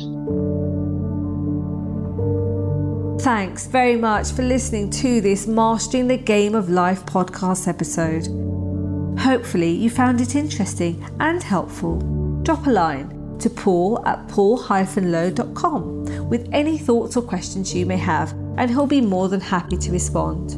Thanks 3.24 3.68
very 3.68 3.96
much 3.96 4.32
for 4.32 4.42
listening 4.42 4.90
to 4.90 5.22
this 5.22 5.46
Mastering 5.46 6.08
the 6.08 6.18
Game 6.18 6.56
of 6.56 6.72
Life 6.72 7.06
podcast 7.06 7.68
episode. 7.68 8.26
Hopefully, 9.20 9.70
you 9.70 9.92
found 9.92 10.20
it 10.20 10.36
interesting 10.36 11.06
and 11.20 11.44
helpful. 11.44 12.00
Drop 12.42 12.66
a 12.66 12.72
line 12.72 13.38
to 13.38 13.52
paul 13.52 14.04
at 14.08 14.28
paul-low.com 14.30 16.03
with 16.34 16.50
any 16.52 16.80
thoughts 16.80 17.16
or 17.16 17.22
questions 17.22 17.76
you 17.76 17.86
may 17.86 17.96
have, 17.96 18.32
and 18.58 18.68
he'll 18.72 18.88
be 18.88 19.00
more 19.00 19.30
than 19.30 19.40
happy 19.40 19.78
to 19.78 19.92
respond. 19.92 20.56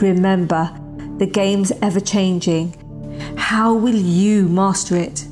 Remember, 0.00 0.70
the 1.18 1.26
game's 1.26 1.72
ever 1.82 1.98
changing. 1.98 2.72
How 3.36 3.74
will 3.74 3.96
you 3.96 4.48
master 4.48 4.96
it? 4.96 5.26